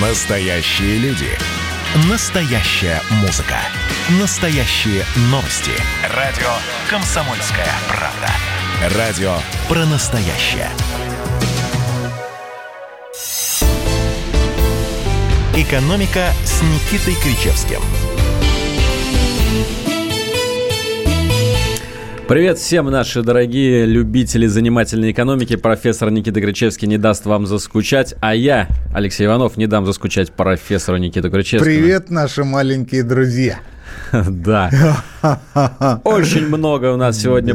[0.00, 1.30] Настоящие люди.
[2.10, 3.56] Настоящая музыка.
[4.20, 5.70] Настоящие новости.
[6.14, 6.50] Радио
[6.90, 8.94] «Комсомольская правда».
[8.98, 9.38] Радио
[9.70, 10.68] про настоящее.
[15.56, 17.80] «Экономика» с Никитой Кричевским–
[22.28, 25.54] Привет всем, наши дорогие любители занимательной экономики.
[25.54, 30.98] Профессор Никита Кричевский не даст вам заскучать, а я, Алексей Иванов, не дам заскучать профессору
[30.98, 31.72] Никиту Кричевскому.
[31.72, 33.60] Привет, наши маленькие друзья.
[34.12, 34.70] Да.
[36.04, 37.54] Очень много у нас сегодня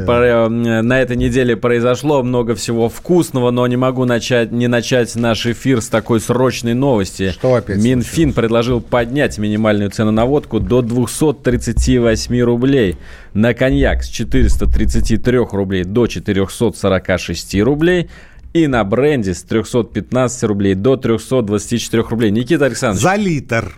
[0.49, 5.81] на этой неделе произошло, много всего вкусного, но не могу начать, не начать наш эфир
[5.81, 7.31] с такой срочной новости.
[7.31, 7.77] Что опять?
[7.77, 12.97] Минфин предложил поднять минимальную цену на водку до 238 рублей.
[13.33, 18.09] На коньяк с 433 рублей до 446 рублей
[18.53, 22.31] и на бренде с 315 рублей до 324 рублей.
[22.31, 23.01] Никита Александрович.
[23.01, 23.73] За литр.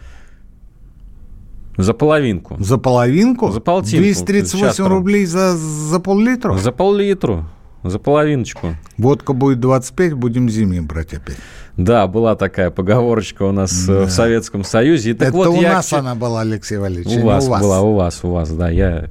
[1.77, 2.57] За половинку.
[2.59, 3.51] За половинку?
[3.51, 4.03] За полтинку.
[4.03, 6.57] 238 рублей за, за пол-литра?
[6.57, 7.45] За пол-литру.
[7.83, 8.75] За половиночку.
[8.97, 11.37] Водка будет 25, будем зимой брать опять.
[11.75, 14.05] Да, была такая поговорочка у нас э, да.
[14.05, 15.11] в Советском Союзе.
[15.11, 15.73] И, так Это вот, у я...
[15.73, 18.69] нас она была, Алексей Валерьевич, у вас, у вас была, у вас, у вас, да,
[18.69, 19.09] я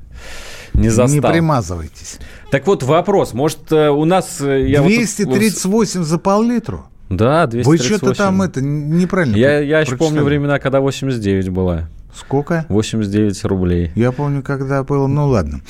[0.73, 1.15] не застал.
[1.15, 2.19] Не примазывайтесь.
[2.51, 4.41] Так вот вопрос, может э, у нас...
[4.41, 6.07] Э, я 238 вот...
[6.07, 6.85] за пол-литру?
[7.11, 7.69] Да, 238.
[7.69, 11.89] Вы что-то там это неправильно Я, я еще помню времена, когда 89 была.
[12.15, 12.67] Сколько?
[12.69, 13.91] 89 рублей.
[13.95, 15.61] Я помню, когда было, ну ладно.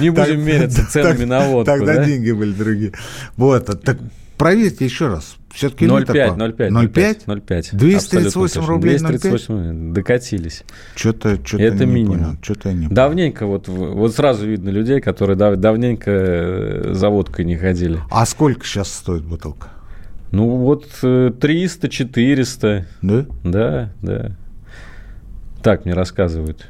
[0.00, 2.92] Не будем мериться ценами на водку, Тогда деньги были другие.
[3.36, 3.98] Вот, так
[4.36, 5.36] проверьте еще раз.
[5.52, 6.68] Все-таки 0,5, 0,5.
[6.68, 7.24] 0,5?
[7.26, 7.68] 0,5.
[7.72, 10.62] 238 рублей 238 докатились.
[10.94, 12.38] Что-то что Это минимум.
[12.40, 17.56] Что-то не давненько вот, вот сразу видно людей, которые дав, давненько э, за водкой не
[17.56, 17.98] ходили.
[18.10, 19.68] А сколько сейчас стоит бутылка?
[20.30, 22.86] Ну вот 300, 400.
[23.02, 23.26] Да?
[23.42, 24.36] Да, да.
[25.62, 26.66] Так мне рассказывают.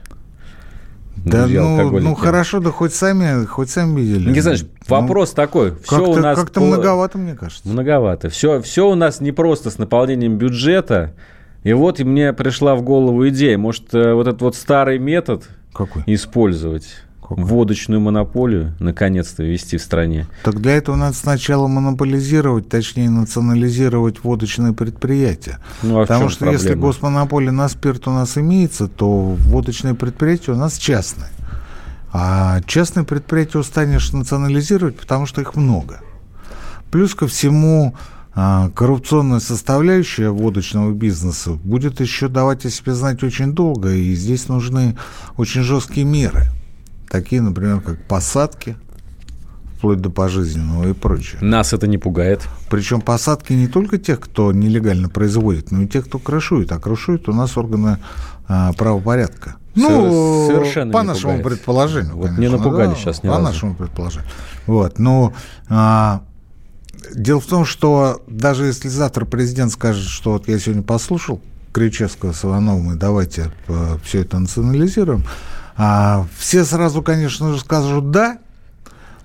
[1.25, 4.31] Да, ну, ну хорошо, да хоть сами, хоть сами видели.
[4.31, 5.75] Не знаешь, вопрос ну, такой.
[5.83, 6.67] Все у нас как-то по...
[6.67, 7.69] многовато, мне кажется.
[7.69, 8.29] Многовато.
[8.29, 11.15] Все, все у нас не просто с наполнением бюджета.
[11.65, 16.05] И вот мне пришла в голову идея, может, э, вот этот вот старый метод Какой?
[16.07, 16.87] использовать.
[17.29, 17.45] Какой?
[17.45, 20.27] водочную монополию наконец-то ввести в стране.
[20.45, 25.59] Так для этого надо сначала монополизировать, точнее национализировать водочные предприятия.
[25.83, 26.63] Ну, а Потому что проблема?
[26.63, 31.29] если госмонополия на спирт у нас имеется, то водочные предприятия у нас частные.
[32.13, 36.01] А частные предприятия устанешь национализировать, потому что их много.
[36.91, 37.95] Плюс ко всему,
[38.35, 44.49] а, коррупционная составляющая водочного бизнеса будет еще давать о себе знать очень долго, и здесь
[44.49, 44.97] нужны
[45.37, 46.45] очень жесткие меры–
[47.11, 48.77] такие, например, как посадки,
[49.79, 51.41] вплоть до пожизненного и прочее.
[51.41, 52.43] Нас это не пугает.
[52.69, 56.73] Причем посадки не только тех, кто нелегально производит, но и тех, кто крышует.
[56.73, 57.99] А крышует у нас органы
[58.49, 59.57] а, правопорядка.
[59.77, 61.45] Ну, совершенно по нашему пугает.
[61.45, 62.17] предположению.
[62.17, 63.45] Вот конечно, не напугали да, сейчас ни По разу.
[63.45, 64.29] нашему предположению.
[64.67, 65.33] Вот, но
[65.69, 66.23] а,
[67.15, 71.41] дело в том, что даже если завтра президент скажет, что вот я сегодня послушал
[71.73, 75.23] Кричевского с Ивановым, и давайте а, все это национализируем,
[75.79, 78.39] а, все сразу, конечно же, скажут «да»,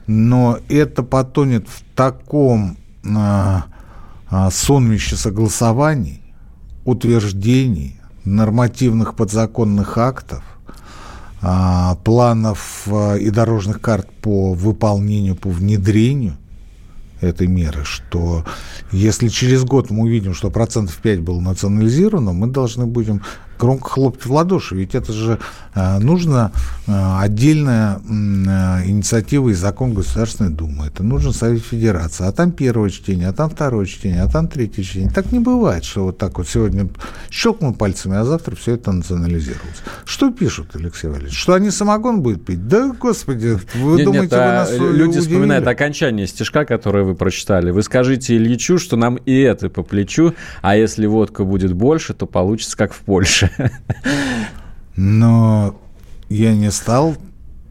[0.05, 3.65] но это потонет в таком а,
[4.29, 6.21] а, сонмище согласований,
[6.85, 10.43] утверждений, нормативных подзаконных актов,
[11.41, 16.37] а, планов а, и дорожных карт по выполнению, по внедрению
[17.19, 18.45] этой меры, что
[18.91, 23.23] если через год мы увидим, что процентов 5 было национализировано, мы должны будем
[23.59, 25.39] громко хлопать в ладоши, ведь это же
[25.73, 26.51] э, нужно
[26.87, 27.99] э, отдельная э,
[28.85, 33.49] инициатива и закон Государственной Думы, это нужно Совет Федерации, а там первое чтение, а там
[33.49, 35.09] второе чтение, а там третье чтение.
[35.09, 36.89] Так не бывает, что вот так вот сегодня
[37.29, 39.83] щелкнул пальцами, а завтра все это национализируется.
[40.05, 41.37] Что пишут, Алексей Валерьевич?
[41.37, 42.67] Что они самогон будут пить?
[42.67, 45.19] Да, господи, вы нет, думаете, нет, вы нас Люди удивили?
[45.19, 47.71] вспоминают окончание стишка, которое вы прочитали.
[47.71, 52.25] Вы скажите Ильичу, что нам и это по плечу, а если водка будет больше, то
[52.25, 53.42] получится как в Польше.
[54.95, 55.79] Но
[56.29, 57.17] я не стал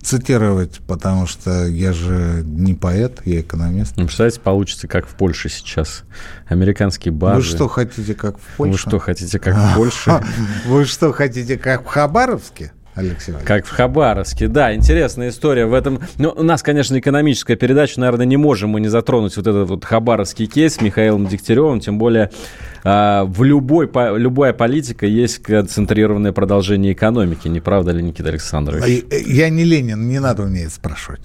[0.02, 3.96] цитировать, потому что я же не поэт, я экономист.
[3.96, 6.02] Ну, представляете, получится, как в Польше сейчас.
[6.48, 7.36] Американские базы.
[7.36, 8.72] Вы что хотите, как в Польше?
[8.72, 10.24] Вы что хотите, как в Польше?
[10.66, 12.72] Вы что хотите, как в Хабаровске?
[12.94, 16.00] Алексей Как в Хабаровске, да, интересная история в этом.
[16.18, 19.84] Ну, у нас, конечно, экономическая передача, наверное, не можем мы не затронуть вот этот вот
[19.84, 22.30] хабаровский кейс с Михаилом Дегтяревым, тем более
[22.84, 29.04] э, в любой, по, любая политика есть концентрированное продолжение экономики, не правда ли, Никита Александрович?
[29.10, 31.22] Я не Ленин, не надо у меня это спрашивать.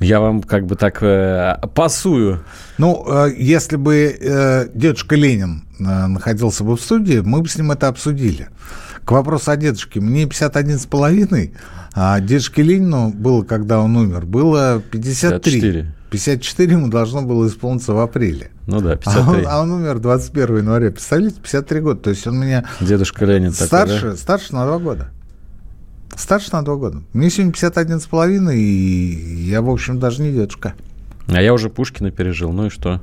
[0.00, 2.44] Я вам как бы так э, пасую.
[2.76, 7.56] Ну, э, если бы э, дедушка Ленин э, находился бы в студии, мы бы с
[7.56, 8.48] ним это обсудили.
[9.06, 10.00] К вопросу о дедушке.
[10.00, 11.54] Мне 51 с половиной,
[11.94, 15.60] а дедушке Ленину было, когда он умер, было 53.
[15.60, 15.94] 54.
[16.10, 18.50] 54 ему должно было исполниться в апреле.
[18.66, 19.22] Ну да, 53.
[19.22, 20.90] А он, а он умер 21 января.
[20.90, 22.00] Представляете, 53 года.
[22.00, 22.64] То есть он меня...
[22.80, 24.16] Дедушка Ленин старше, такой, да?
[24.16, 25.10] старше на два года.
[26.16, 27.02] Старше на два года.
[27.12, 30.74] Мне сегодня 51 с половиной, и я, в общем, даже не дедушка.
[31.28, 33.00] А я уже Пушкина пережил, ну и что?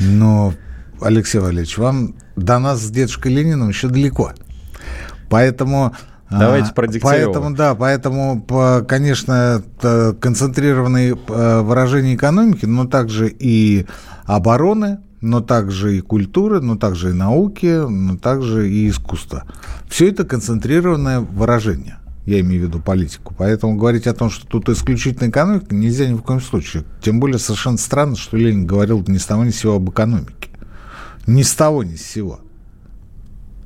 [0.00, 0.54] Но,
[1.02, 4.32] Алексей Валерьевич, вам до нас с дедушкой Лениным еще далеко.
[5.32, 5.92] Поэтому...
[6.28, 7.32] А, Давайте про Дегтярева.
[7.32, 9.62] Поэтому, да, поэтому, конечно,
[10.20, 13.86] концентрированные э, выражения экономики, но также и
[14.24, 19.44] обороны, но также и культуры, но также и науки, но также и искусства.
[19.88, 21.98] Все это концентрированное выражение.
[22.24, 23.34] Я имею в виду политику.
[23.36, 26.84] Поэтому говорить о том, что тут исключительно экономика, нельзя ни в коем случае.
[27.02, 30.50] Тем более совершенно странно, что Ленин говорил ни с того ни с сего об экономике.
[31.26, 32.40] Ни с того ни с сего.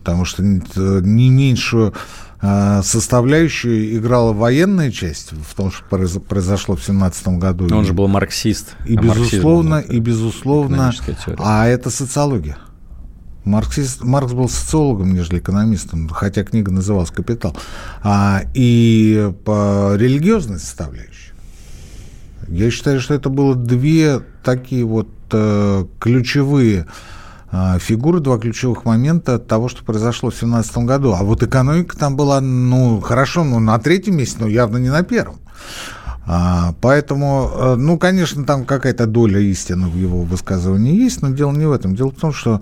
[0.06, 1.92] Потому что не меньшую
[2.40, 5.82] а, составляющую играла военная часть в том, что
[6.20, 7.66] произошло в семнадцатом году.
[7.68, 8.76] Но он же был марксист.
[8.86, 10.94] И, а безусловно, и безусловно,
[11.38, 12.56] а это социология.
[13.42, 17.56] Марксист, Маркс был социологом, нежели экономистом, хотя книга называлась «Капитал».
[18.04, 21.32] А, и по религиозной составляющей.
[22.46, 27.15] Я считаю, что это было две такие вот э, ключевые э,
[27.78, 31.14] фигуры, два ключевых момента того, что произошло в 2017 году.
[31.14, 35.02] А вот экономика там была, ну, хорошо, ну, на третьем месте, но явно не на
[35.02, 35.36] первом.
[36.26, 41.52] А, поэтому, э, ну, конечно, там какая-то доля истины в его высказывании есть, но дело
[41.52, 41.94] не в этом.
[41.94, 42.60] Дело в том, что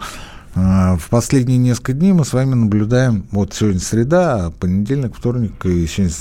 [0.54, 5.86] а, в последние несколько дней мы с вами наблюдаем, вот сегодня среда, понедельник, вторник и
[5.86, 6.14] сегодня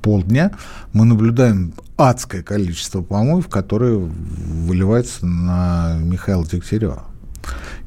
[0.00, 0.52] полдня,
[0.92, 7.04] мы наблюдаем адское количество помоев, которые выливаются на Михаила Дегтярева.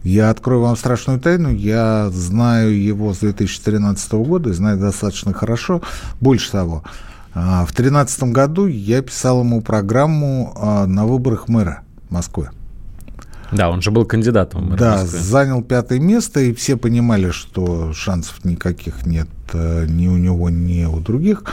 [0.03, 1.49] Я открою вам страшную тайну.
[1.49, 5.81] Я знаю его с 2013 года и знаю достаточно хорошо.
[6.21, 6.83] Больше того,
[7.33, 12.49] а, в 2013 году я писал ему программу а, на выборах мэра Москвы.
[13.51, 14.75] Да, он же был кандидатом.
[14.75, 15.19] Да, Москвы.
[15.19, 20.83] занял пятое место, и все понимали, что шансов никаких нет э, ни у него, ни
[20.83, 21.43] у других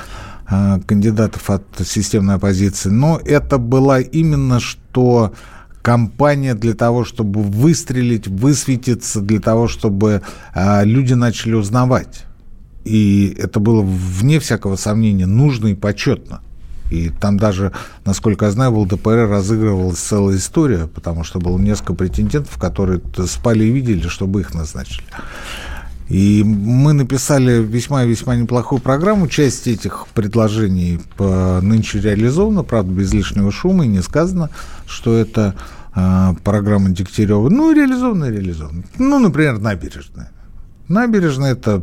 [0.50, 2.88] э, кандидатов от системной оппозиции.
[2.88, 5.32] Но это была именно что
[5.84, 10.22] кампания для того, чтобы выстрелить, высветиться, для того, чтобы
[10.54, 12.24] э, люди начали узнавать.
[12.86, 16.40] И это было, вне всякого сомнения, нужно и почетно.
[16.90, 17.72] И там даже,
[18.06, 23.64] насколько я знаю, в ЛДПР разыгрывалась целая история, потому что было несколько претендентов, которые спали
[23.64, 25.04] и видели, чтобы их назначили.
[26.08, 29.26] И мы написали весьма-весьма неплохую программу.
[29.26, 34.50] Часть этих предложений нынче реализована, правда, без лишнего шума, и не сказано,
[34.86, 35.54] что это
[35.94, 37.48] э, программа Дегтярева.
[37.48, 38.84] Ну, реализована, реализована.
[38.98, 40.30] Ну, например, набережная.
[40.88, 41.82] Набережная– это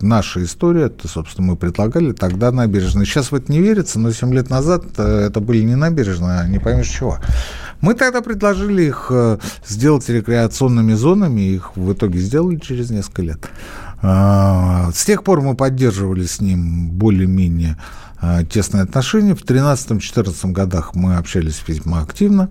[0.00, 3.04] наша история, это, собственно, мы предлагали тогда набережные.
[3.04, 6.48] Сейчас в это не верится, но 7 лет назад э, это были не набережные, а
[6.48, 7.18] не поймешь чего.
[7.80, 13.48] Мы тогда предложили их э, сделать рекреационными зонами, их в итоге сделали через несколько лет.
[14.02, 17.76] А, с тех пор мы поддерживали с ним более-менее
[18.20, 19.34] э, тесные отношения.
[19.34, 22.50] В 2013-2014 годах мы общались весьма активно.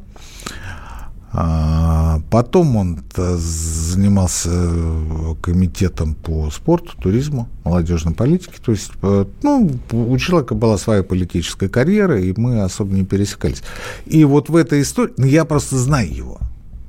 [1.31, 8.55] А, потом он э, занимался э, комитетом по спорту, туризму, молодежной политике.
[8.63, 13.61] То есть, э, ну, у человека была своя политическая карьера, и мы особо не пересекались.
[14.07, 16.39] И вот в этой истории, ну, я просто знаю его.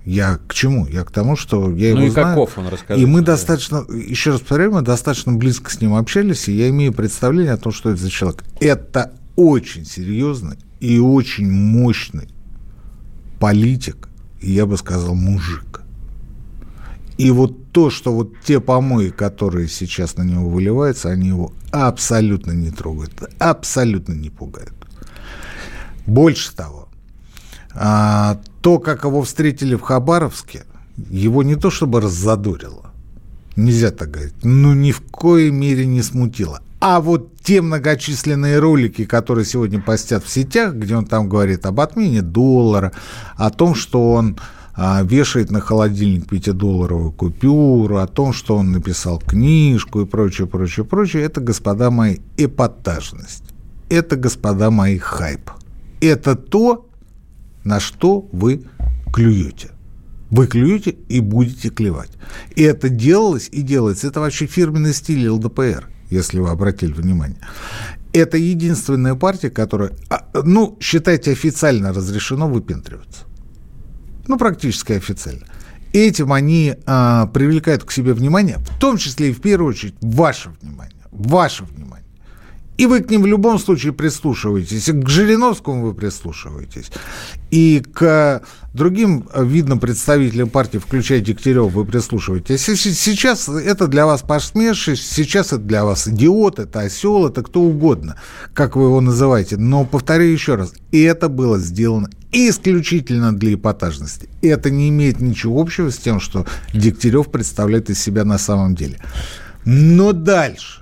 [0.07, 0.87] Я к чему?
[0.87, 2.29] Я к тому, что я ну его и знаю.
[2.29, 3.03] каков он, расскажите.
[3.03, 6.95] И мы достаточно, еще раз повторяю, мы достаточно близко с ним общались, и я имею
[6.95, 8.43] представление о том, что это за человек.
[8.61, 12.29] Это очень серьезный и очень мощный
[13.39, 14.10] политик,
[14.41, 15.83] я бы сказал, мужик.
[17.19, 22.53] И вот то, что вот те помои, которые сейчас на него выливаются, они его абсолютно
[22.53, 24.73] не трогают, абсолютно не пугают.
[26.07, 26.89] Больше того,
[27.75, 30.65] а, то, как его встретили в Хабаровске,
[31.11, 32.91] его не то чтобы раззадорило,
[33.55, 36.63] нельзя так говорить, но ни в коей мере не смутило.
[36.81, 41.79] А вот те многочисленные ролики, которые сегодня постят в сетях, где он там говорит об
[41.79, 42.93] отмене доллара,
[43.37, 44.39] о том, что он
[44.75, 50.87] а, вешает на холодильник 5-долларовую купюру, о том, что он написал книжку и прочее, прочее,
[50.87, 53.45] прочее, это, господа мои, эпатажность.
[53.91, 55.51] Это, господа мои, хайп.
[56.01, 56.89] Это то,
[57.63, 58.63] на что вы
[59.13, 59.73] клюете.
[60.31, 62.13] Вы клюете и будете клевать.
[62.57, 64.07] И это делалось и делается.
[64.07, 67.39] Это вообще фирменный стиль ЛДПР если вы обратили внимание.
[68.13, 73.25] это единственная партия, которая, а, ну, считайте, официально разрешено выпендриваться.
[74.27, 75.47] Ну, практически официально.
[75.93, 80.51] Этим они а, привлекают к себе внимание, в том числе и в первую очередь ваше
[80.61, 80.97] внимание.
[81.11, 82.07] Ваше внимание.
[82.81, 84.89] И вы к ним в любом случае прислушиваетесь.
[84.89, 86.91] И к Жириновскому вы прислушиваетесь.
[87.51, 88.41] И к
[88.73, 92.63] другим видным представителям партии, включая Дегтярева, вы прислушиваетесь.
[92.63, 98.17] Сейчас это для вас посмешище, сейчас это для вас идиот, это осел, это кто угодно,
[98.55, 99.59] как вы его называете.
[99.59, 104.31] Но повторяю еще раз, это было сделано исключительно для эпатажности.
[104.41, 108.75] И это не имеет ничего общего с тем, что Дегтярев представляет из себя на самом
[108.75, 108.97] деле.
[109.67, 110.81] Но дальше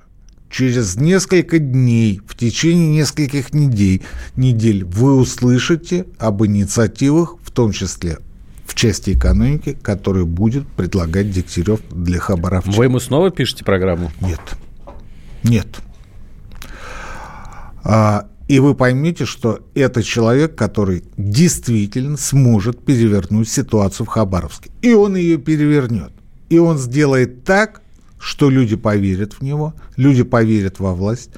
[0.51, 4.03] через несколько дней, в течение нескольких недель,
[4.37, 8.19] недель вы услышите об инициативах, в том числе
[8.65, 12.71] в части экономики, которые будет предлагать Дегтярев для Хабаровча.
[12.71, 14.13] Вы ему снова пишете программу?
[14.21, 14.41] Нет.
[15.43, 15.67] Нет.
[17.83, 24.71] А, и вы поймете, что это человек, который действительно сможет перевернуть ситуацию в Хабаровске.
[24.83, 26.13] И он ее перевернет.
[26.51, 27.83] И он сделает так,
[28.19, 31.31] что люди поверят в него, люди поверят во власть,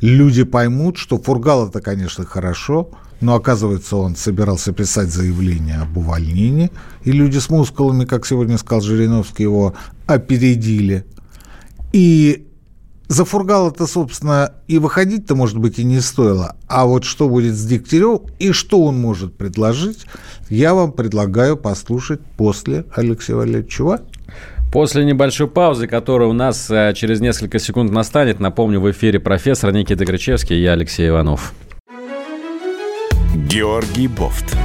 [0.00, 6.70] люди поймут, что Фургал это, конечно, хорошо, но оказывается, он собирался писать заявление об увольнении,
[7.04, 9.74] и люди с мускулами, как сегодня сказал Жириновский, его
[10.06, 11.04] опередили.
[11.92, 12.48] И
[13.08, 16.56] за Фургал это, собственно, и выходить-то, может быть, и не стоило.
[16.68, 20.04] А вот что будет с Дегтяревым и что он может предложить,
[20.50, 24.02] я вам предлагаю послушать после Алексея Валерьевича.
[24.70, 29.72] После небольшой паузы, которая у нас э, через несколько секунд настанет, напомню, в эфире профессор
[29.72, 31.54] Никита Гречевский и я, Алексей Иванов.
[33.34, 34.56] Георгий Бофт.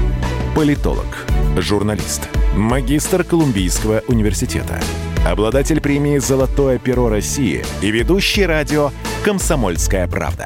[0.56, 1.26] Политолог,
[1.58, 4.80] журналист, магистр Колумбийского университета,
[5.26, 8.92] обладатель премии «Золотое перо России» и ведущий радио
[9.24, 10.46] «Комсомольская правда».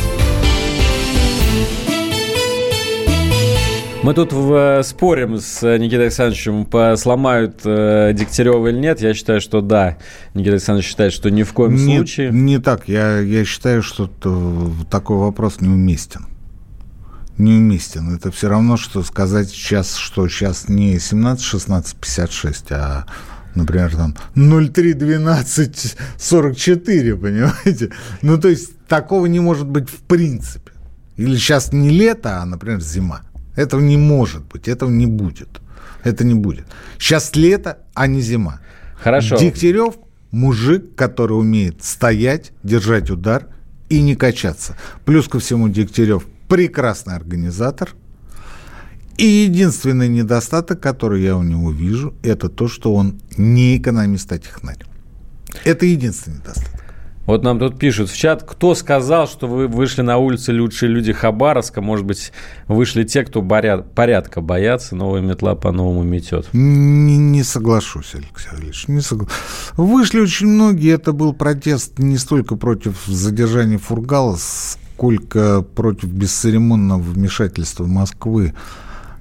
[4.03, 8.99] Мы тут в, э, спорим с Никитой Александровичем, по, сломают э, Дегтярева или нет.
[8.99, 9.99] Я считаю, что да.
[10.33, 12.31] Никита Александрович считает, что ни в коем не, случае.
[12.31, 12.87] Не так.
[12.87, 14.09] Я, я считаю, что
[14.89, 16.25] такой вопрос неуместен
[17.37, 18.15] неуместен.
[18.15, 23.05] Это все равно, что сказать сейчас, что сейчас не 17, 16, 56, а
[23.55, 27.91] например, там 0312 44, понимаете?
[28.21, 30.71] Ну, то есть такого не может быть в принципе.
[31.17, 33.21] Или сейчас не лето, а, например, зима.
[33.55, 35.61] Этого не может быть, этого не будет.
[36.03, 36.65] Это не будет.
[36.97, 38.59] Сейчас лето, а не зима.
[38.95, 39.37] Хорошо.
[39.37, 39.95] Дегтярев
[40.31, 43.47] мужик, который умеет стоять, держать удар
[43.89, 44.77] и не качаться.
[45.05, 47.89] Плюс ко всему Дегтярев прекрасный организатор.
[49.17, 54.39] И единственный недостаток, который я у него вижу, это то, что он не экономист, а
[54.39, 54.79] технарь.
[55.63, 56.80] Это единственный недостаток.
[57.31, 61.13] Вот нам тут пишут в чат, кто сказал, что вы вышли на улицы лучшие люди
[61.13, 61.79] Хабаровска?
[61.79, 62.33] Может быть,
[62.67, 66.49] вышли те, кто борят, порядка боятся, новая метла по-новому метет.
[66.51, 69.29] Не, не соглашусь, Алексей Ильич, не согла...
[69.77, 77.85] Вышли очень многие, это был протест не столько против задержания Фургала, сколько против бесцеремонного вмешательства
[77.85, 78.53] Москвы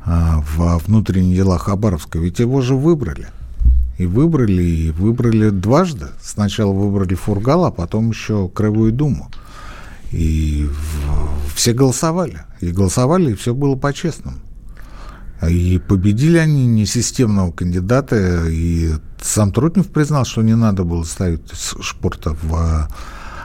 [0.04, 2.18] а, во внутренние дела Хабаровска.
[2.18, 3.28] Ведь его же выбрали.
[4.00, 6.07] И выбрали, и выбрали дважды.
[6.23, 9.30] Сначала выбрали Фургала, а потом еще Краевую Думу.
[10.11, 10.66] И
[11.54, 12.40] все голосовали.
[12.62, 14.38] И голосовали, и все было по-честному.
[15.47, 22.35] И победили они несистемного кандидата, и сам Трутнев признал, что не надо было ставить Шпорта
[22.40, 22.88] в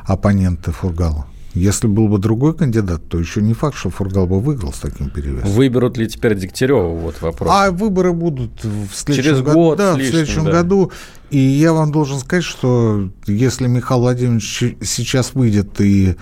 [0.05, 1.27] оппоненты Фургала.
[1.55, 5.09] Если был бы другой кандидат, то еще не факт, что Фургал бы выиграл с таким
[5.09, 5.49] перевесом.
[5.49, 6.89] Выберут ли теперь Дегтярева?
[6.89, 7.49] Вот вопрос.
[7.49, 9.53] А выборы будут в следующем Через году.
[9.53, 10.51] год да, лишним, в следующем да.
[10.51, 10.91] году.
[11.29, 16.17] И я вам должен сказать, что если Михаил Владимирович сейчас выйдет и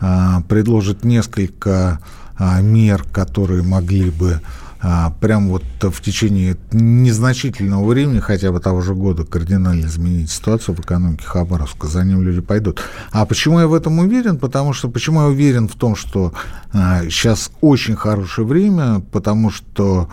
[0.00, 2.00] а, предложит несколько
[2.38, 4.40] а, мер, которые могли бы
[4.80, 10.76] а, прям вот в течение незначительного времени, хотя бы того же года, кардинально изменить ситуацию
[10.76, 12.80] в экономике Хабаровска, за ним люди пойдут.
[13.10, 14.38] А почему я в этом уверен?
[14.38, 16.32] Потому что, почему я уверен в том, что
[16.72, 20.08] а, сейчас очень хорошее время, потому что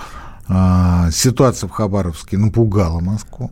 [0.48, 3.52] а, ситуация в Хабаровске напугала Москву.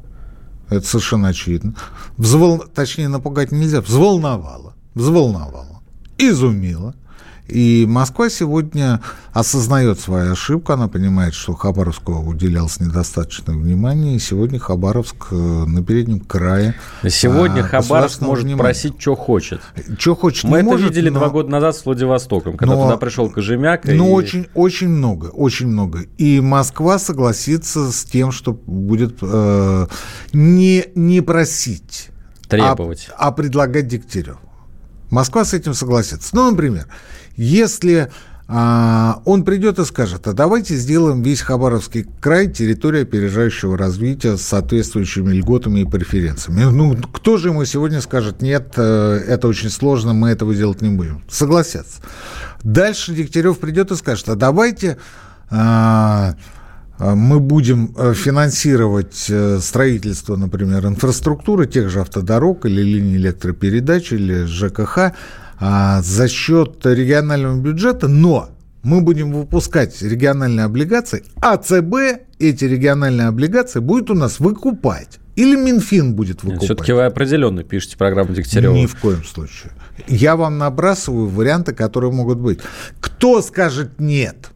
[0.70, 1.76] Это совершенно очевидно.
[2.18, 2.60] Взвол...
[2.74, 3.82] Точнее, напугать нельзя.
[3.82, 4.74] Взволновала.
[4.96, 5.82] Взволновала.
[6.18, 6.96] Изумила.
[7.48, 9.02] И Москва сегодня
[9.34, 15.84] осознает свою ошибку, она понимает, что Хабаровску уделялось недостаточно внимания, и сегодня Хабаровск э, на
[15.84, 16.76] переднем крае.
[17.08, 18.64] Сегодня а, Хабаровск может внимания.
[18.64, 19.60] просить, что хочет.
[20.00, 21.20] Что хочет, Мы это может, видели но...
[21.20, 22.84] два года назад с Владивостоком, когда но...
[22.84, 23.84] туда пришел Кожемяк.
[23.86, 24.12] Ну, и...
[24.12, 26.04] очень, очень много, очень много.
[26.18, 29.88] И Москва согласится с тем, что будет э,
[30.32, 32.10] не, не просить,
[32.48, 34.40] требовать, а, а предлагать Дегтяреву.
[35.14, 36.36] Москва с этим согласится.
[36.36, 36.88] Ну, например,
[37.36, 38.10] если
[38.48, 44.42] а, он придет и скажет, а давайте сделаем весь Хабаровский край территорией опережающего развития с
[44.42, 46.64] соответствующими льготами и преференциями.
[46.64, 50.90] Ну, кто же ему сегодня скажет, нет, э, это очень сложно, мы этого делать не
[50.90, 51.24] будем.
[51.30, 52.02] Согласятся.
[52.64, 54.98] Дальше Дегтярев придет и скажет, а давайте
[55.50, 56.36] а,
[57.00, 64.12] а, мы будем э, финансировать э, строительство, например, инфраструктуры тех же автодорог или линий электропередач
[64.12, 65.14] или ЖКХ
[65.60, 68.50] а, за счет регионального бюджета, но
[68.84, 75.20] мы будем выпускать региональные облигации, а ЦБ эти региональные облигации будет у нас выкупать.
[75.36, 76.66] Или Минфин будет выкупать.
[76.66, 78.74] Все-таки вы определенно пишете программу Дегтярева.
[78.74, 79.72] Ни в коем случае.
[80.08, 82.60] Я вам набрасываю варианты, которые могут быть.
[83.00, 84.52] Кто скажет нет?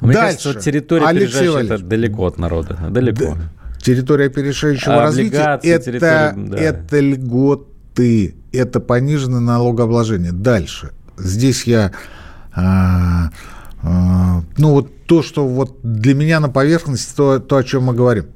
[0.00, 0.44] Мне Дальше.
[0.44, 2.76] кажется, территория Алексей это далеко от народа.
[2.90, 3.34] Далеко.
[3.34, 3.80] Да.
[3.82, 6.56] Территория опережающего а развития это, да.
[6.56, 7.00] это
[7.96, 10.32] льготы, это пониженное налогообложение.
[10.32, 10.92] Дальше.
[11.18, 11.92] Здесь я...
[12.52, 13.30] А,
[13.82, 17.94] а, ну, вот то, что вот для меня на поверхности, то, то о чем мы
[17.94, 18.26] говорим.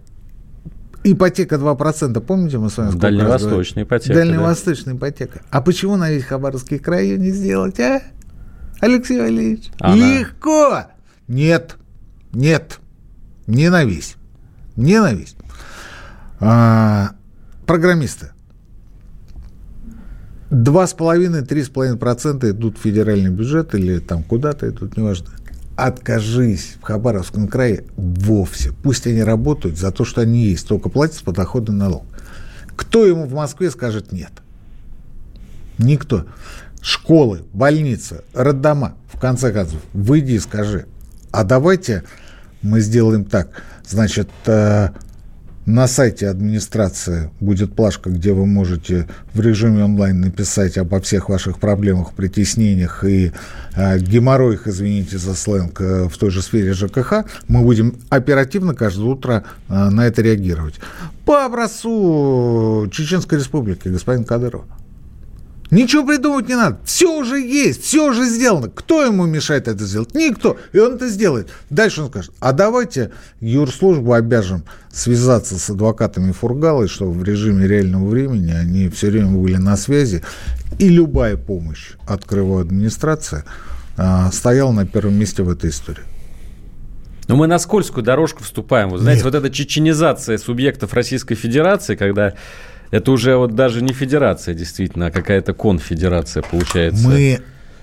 [1.02, 4.14] Ипотека 2%, помните, мы с вами Дальневосточная ипотека.
[4.14, 4.98] Дальневосточная да.
[4.98, 5.40] ипотека.
[5.50, 8.02] А почему на весь Хабаровский край ее не сделать, а?
[8.80, 9.96] Алексей Валерьевич, Она...
[9.96, 10.82] легко!
[11.26, 11.76] Нет,
[12.32, 12.80] нет,
[13.46, 14.16] не на весь.
[14.76, 15.36] Не на весь.
[16.38, 17.12] А,
[17.66, 18.30] программисты.
[20.50, 25.28] 2,5-3,5% идут в федеральный бюджет или там куда-то идут, неважно.
[25.76, 28.72] Откажись в Хабаровском крае вовсе.
[28.82, 32.04] Пусть они работают за то, что они есть, только платят подоходный налог.
[32.76, 34.32] Кто ему в Москве скажет нет?
[35.78, 36.26] Никто.
[36.82, 40.86] Школы, больницы, роддома, в конце концов, выйди и скажи,
[41.30, 42.04] а давайте
[42.62, 43.62] мы сделаем так.
[43.86, 44.88] Значит, э,
[45.70, 51.58] на сайте администрации будет плашка, где вы можете в режиме онлайн написать обо всех ваших
[51.58, 53.32] проблемах, притеснениях и
[53.76, 57.24] э, геморроях, извините за сленг, э, в той же сфере ЖКХ.
[57.48, 60.74] Мы будем оперативно каждое утро э, на это реагировать.
[61.24, 64.64] По образцу Чеченской Республики, господин Кадыров.
[65.70, 66.78] Ничего придумывать не надо.
[66.84, 68.68] Все уже есть, все уже сделано.
[68.68, 70.14] Кто ему мешает это сделать?
[70.14, 70.56] Никто.
[70.72, 71.48] И он это сделает.
[71.70, 78.08] Дальше он скажет, а давайте юрслужбу обяжем связаться с адвокатами Фургала, чтобы в режиме реального
[78.08, 80.22] времени они все время были на связи.
[80.78, 83.44] И любая помощь от крылой администрации
[83.96, 86.02] а, стояла на первом месте в этой истории.
[87.28, 88.88] Но мы на скользкую дорожку вступаем.
[88.88, 89.32] Вы знаете, Нет.
[89.32, 92.34] вот эта чеченизация субъектов Российской Федерации, когда
[92.90, 97.06] это уже вот даже не федерация, действительно, а какая-то конфедерация получается.
[97.06, 97.40] Мы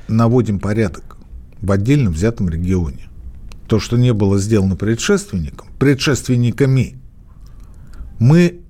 [0.08, 1.18] наводим порядок
[1.62, 3.08] в отдельно взятом регионе.
[3.68, 6.98] То, что не было сделано предшественником, предшественниками,
[8.20, 8.62] мы,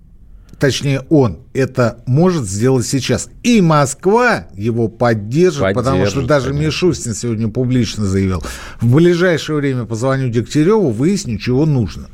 [0.59, 3.29] точнее он, это может сделать сейчас.
[3.43, 6.65] И Москва его поддержит, поддержит потому что даже конечно.
[6.65, 8.43] Мишустин сегодня публично заявил,
[8.81, 12.07] в ближайшее время позвоню Дегтяреву, выясню, чего нужно.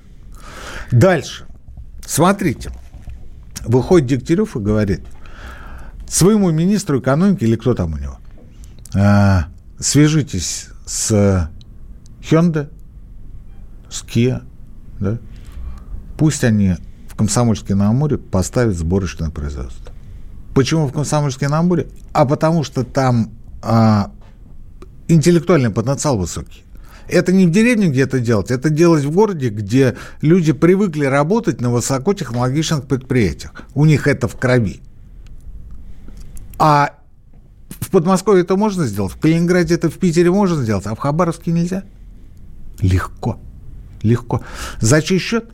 [0.92, 1.46] Дальше.
[2.06, 2.72] Смотрите
[3.64, 5.02] выходит Дегтярев и говорит
[6.08, 8.18] своему министру экономики, или кто там у него,
[8.96, 9.48] а,
[9.80, 11.50] свяжитесь с
[12.22, 12.70] Hyundai,
[13.90, 14.44] с Kia,
[15.00, 15.18] да?
[16.18, 16.76] пусть они
[17.08, 19.92] в Комсомольске на Амуре поставят сборочное производство.
[20.54, 21.88] Почему в Комсомольске на Амуре?
[22.12, 24.12] А потому что там а,
[25.08, 26.64] интеллектуальный потенциал высокий.
[27.08, 31.70] Это не в деревне где-то делать, это делать в городе, где люди привыкли работать на
[31.70, 33.54] высокотехнологичных предприятиях.
[33.74, 34.82] У них это в крови.
[36.58, 36.96] А
[37.70, 41.52] в Подмосковье это можно сделать, в Калининграде это в Питере можно сделать, а в Хабаровске
[41.52, 41.84] нельзя?
[42.80, 43.40] Легко.
[44.02, 44.42] Легко.
[44.80, 45.50] За чей счет?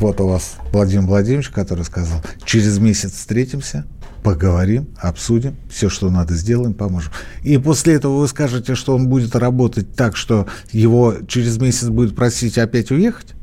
[0.00, 3.86] Вот у вас Владимир Владимирович, который сказал, через месяц встретимся,
[4.24, 7.12] поговорим, обсудим, все, что надо, сделаем, поможем.
[7.42, 12.16] И после этого вы скажете, что он будет работать так, что его через месяц будет
[12.16, 13.34] просить опять уехать?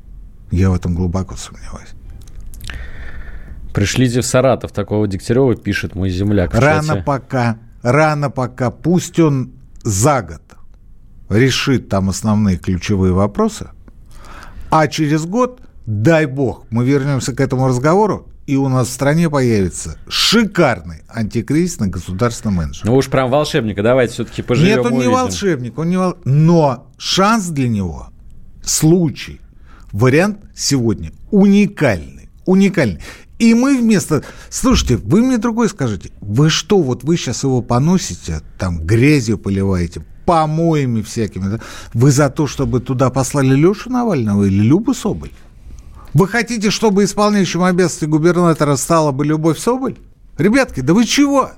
[0.49, 1.91] Я в этом глубоко сомневаюсь.
[3.73, 6.53] Пришлите в Саратов, такого Дегтярева пишет мой земляк.
[6.53, 7.03] Рано кстати.
[7.05, 8.71] пока, рано пока.
[8.71, 9.51] Пусть он
[9.83, 10.41] за год
[11.29, 13.69] решит там основные ключевые вопросы,
[14.71, 19.29] а через год, дай бог, мы вернемся к этому разговору, и у нас в стране
[19.29, 22.85] появится шикарный антикризисный государственный менеджер.
[22.85, 25.09] Ну уж прям волшебника, давайте все-таки поживем, Нет, он увидим.
[25.09, 26.15] не волшебник, он не вол...
[26.25, 28.09] но шанс для него,
[28.61, 29.39] случай,
[29.93, 32.99] вариант сегодня уникальный, уникальный.
[33.39, 34.21] И мы вместо...
[34.49, 36.11] Слушайте, вы мне другой скажите.
[36.19, 41.51] Вы что, вот вы сейчас его поносите, там грязью поливаете, помоями всякими.
[41.51, 41.59] Да?
[41.93, 45.31] Вы за то, чтобы туда послали Лешу Навального или Любу Соболь?
[46.13, 49.97] Вы хотите, чтобы исполняющим обязанности губернатора стала бы Любовь Соболь?
[50.37, 51.51] Ребятки, да вы чего?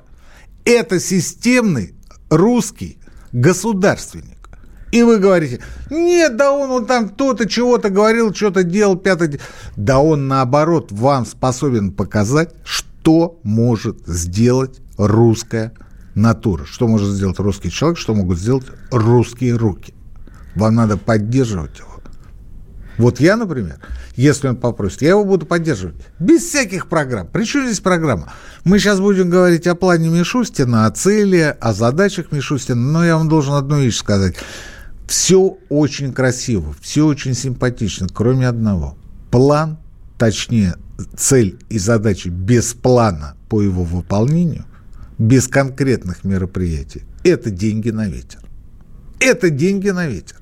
[0.64, 1.96] Это системный
[2.30, 3.00] русский
[3.32, 4.50] государственник.
[4.92, 9.40] И вы говорите, нет, да он, он там кто-то чего-то говорил, что-то делал, пятое.
[9.76, 15.74] Да он, наоборот, вам способен показать, что может сделать русская
[16.14, 16.66] натура.
[16.66, 19.96] Что может сделать русский человек, что могут сделать русские руки.
[20.54, 21.93] Вам надо поддерживать его.
[22.98, 23.78] Вот я, например,
[24.16, 25.96] если он попросит, я его буду поддерживать.
[26.20, 27.28] Без всяких программ.
[27.32, 28.34] Причем здесь программа?
[28.64, 32.80] Мы сейчас будем говорить о плане Мишустина, о цели, о задачах Мишустина.
[32.80, 34.36] Но я вам должен одну вещь сказать.
[35.08, 38.98] Все очень красиво, все очень симпатично, кроме одного.
[39.32, 39.78] План,
[40.18, 40.76] точнее,
[41.16, 44.66] цель и задачи без плана по его выполнению,
[45.18, 48.40] без конкретных мероприятий, это деньги на ветер.
[49.20, 50.38] Это деньги на ветер.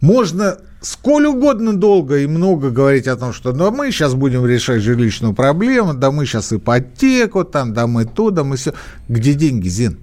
[0.00, 4.82] Можно сколь угодно долго и много говорить о том, что да мы сейчас будем решать
[4.82, 8.74] жилищную проблему, да мы сейчас ипотеку, там, да мы то, да мы все.
[9.08, 9.98] Где деньги, Зин?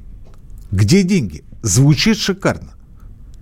[0.72, 1.44] Где деньги?
[1.62, 2.74] Звучит шикарно.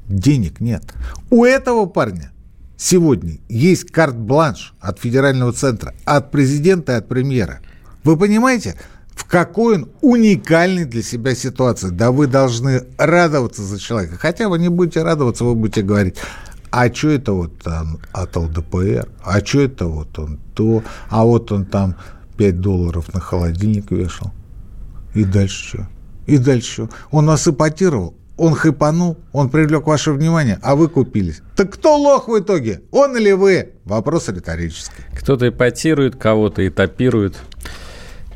[0.07, 0.83] Денег нет.
[1.29, 2.31] У этого парня
[2.77, 7.61] сегодня есть карт-бланш от федерального центра, от президента и от премьера.
[8.03, 8.75] Вы понимаете,
[9.15, 11.89] в какой он уникальной для себя ситуации.
[11.89, 14.17] Да вы должны радоваться за человека.
[14.17, 16.17] Хотя вы не будете радоваться, вы будете говорить,
[16.71, 21.51] а что это вот там от ЛДПР, а что это вот он то, а вот
[21.51, 21.95] он там
[22.37, 24.31] 5 долларов на холодильник вешал.
[25.13, 25.87] И дальше что?
[26.25, 26.89] И дальше что?
[27.11, 31.41] Он вас ипотировал, он хайпанул, он привлек ваше внимание, а вы купились.
[31.55, 32.81] Так кто лох в итоге?
[32.91, 33.73] Он или вы?
[33.83, 35.03] Вопрос риторический.
[35.15, 37.37] Кто-то ипотирует, кого-то этапирует.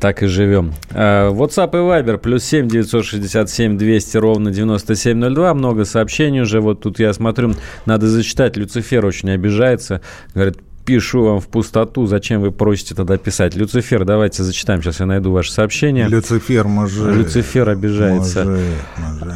[0.00, 0.74] Так и живем.
[0.90, 5.54] А, WhatsApp и Viber плюс 7 967 200 ровно 9702.
[5.54, 6.60] Много сообщений уже.
[6.60, 7.54] Вот тут я смотрю,
[7.86, 8.56] надо зачитать.
[8.56, 10.02] Люцифер очень обижается.
[10.34, 13.56] Говорит, пишу вам в пустоту, зачем вы просите тогда писать?
[13.56, 14.82] Люцифер, давайте зачитаем.
[14.82, 16.08] Сейчас я найду ваше сообщение.
[16.08, 17.14] Люцифер мужик.
[17.14, 18.44] Люцифер обижается.
[18.44, 18.64] Мужик,
[18.98, 19.26] мужик.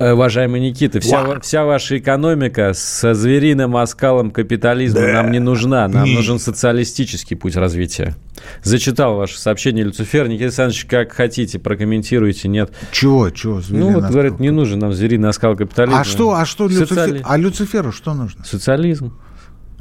[0.00, 5.12] Э, Уважаемый Никита, вся, вся ваша экономика со звериным оскалом капитализма Да.
[5.12, 5.86] нам не нужна.
[5.88, 6.16] Нам Нет.
[6.16, 8.16] нужен социалистический путь развития.
[8.62, 10.26] Зачитал ваше сообщение Люцифер.
[10.26, 12.72] Никита Александрович, как хотите, прокомментируйте, нет.
[12.92, 13.60] Чего, чего?
[13.68, 14.42] Ну, вот, говорит, оскал?
[14.42, 16.00] не нужен нам звериный оскал капитализма.
[16.00, 16.88] А что, а что Люцифер?
[16.88, 18.42] Социали- А Люциферу что нужно?
[18.42, 19.18] Социализм.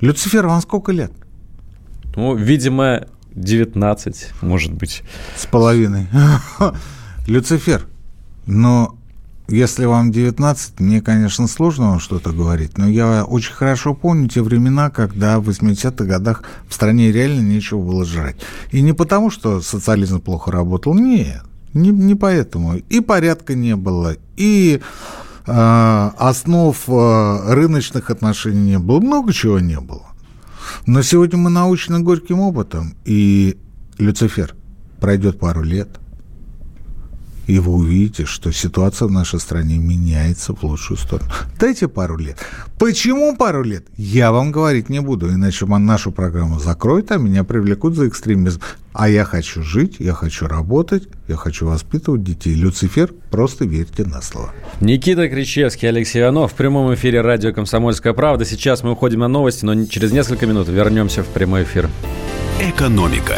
[0.02, 1.14] Люцифер, вам сколько лет?
[2.18, 5.04] Ну, видимо, 19, может быть.
[5.38, 6.08] С половиной.
[7.28, 7.86] Люцифер,
[8.46, 8.99] но
[9.50, 14.42] если вам 19, мне, конечно, сложно вам что-то говорить, но я очень хорошо помню те
[14.42, 18.38] времена, когда в 80-х годах в стране реально нечего было жрать.
[18.72, 21.42] И не потому, что социализм плохо работал, нет,
[21.74, 22.76] не, не поэтому.
[22.78, 24.82] И порядка не было, и
[25.48, 30.06] э, основ э, рыночных отношений не было, много чего не было.
[30.86, 33.58] Но сегодня мы научены горьким опытом, и
[33.98, 34.56] Люцифер
[35.00, 36.00] пройдет пару лет,
[37.50, 41.32] и вы увидите, что ситуация в нашей стране меняется в лучшую сторону.
[41.60, 42.38] Дайте пару лет.
[42.78, 43.86] Почему пару лет?
[43.98, 48.62] Я вам говорить не буду, иначе нашу программу закроют, а меня привлекут за экстремизм.
[48.94, 52.54] А я хочу жить, я хочу работать, я хочу воспитывать детей.
[52.54, 54.52] Люцифер, просто верьте на слово.
[54.80, 58.46] Никита Кричевский, Алексей Иванов в прямом эфире радио «Комсомольская правда».
[58.46, 61.90] Сейчас мы уходим на новости, но через несколько минут вернемся в прямой эфир.
[62.60, 63.38] «Экономика».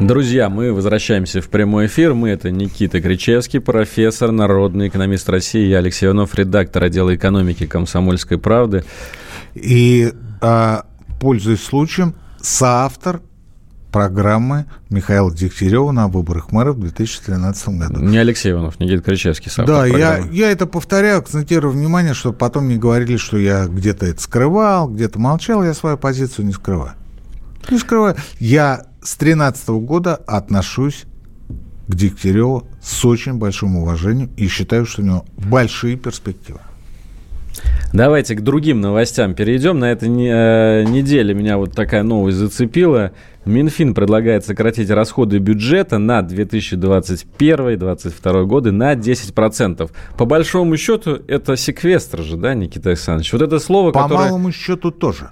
[0.00, 2.14] Друзья, мы возвращаемся в прямой эфир.
[2.14, 5.66] Мы это Никита Кричевский, профессор, народный экономист России.
[5.66, 8.84] Я Алексей Иванов, редактор отдела экономики «Комсомольской правды».
[9.54, 10.86] И, а,
[11.20, 13.22] пользуясь случаем, соавтор
[13.92, 18.00] программы Михаила Дегтярева на выборах мэра в 2013 году.
[18.00, 19.52] Не Алексей Иванов, Никита Кричевский.
[19.64, 24.20] Да, я, я это повторяю, акцентирую внимание, чтобы потом не говорили, что я где-то это
[24.20, 26.94] скрывал, где-то молчал, я свою позицию не скрываю.
[27.70, 28.16] Не скрываю.
[28.40, 31.04] Я с 2013 года отношусь
[31.88, 36.60] к Дегтяреву с очень большим уважением и считаю, что у него большие перспективы.
[37.92, 39.78] Давайте к другим новостям перейдем.
[39.78, 43.12] На этой э, неделе меня вот такая новость зацепила.
[43.44, 49.90] Минфин предлагает сократить расходы бюджета на 2021-2022 годы на 10%.
[50.16, 53.32] По большому счету, это секвестр же, да, Никита Александрович?
[53.32, 54.18] Вот это слово, По которое...
[54.18, 55.30] По малому счету тоже.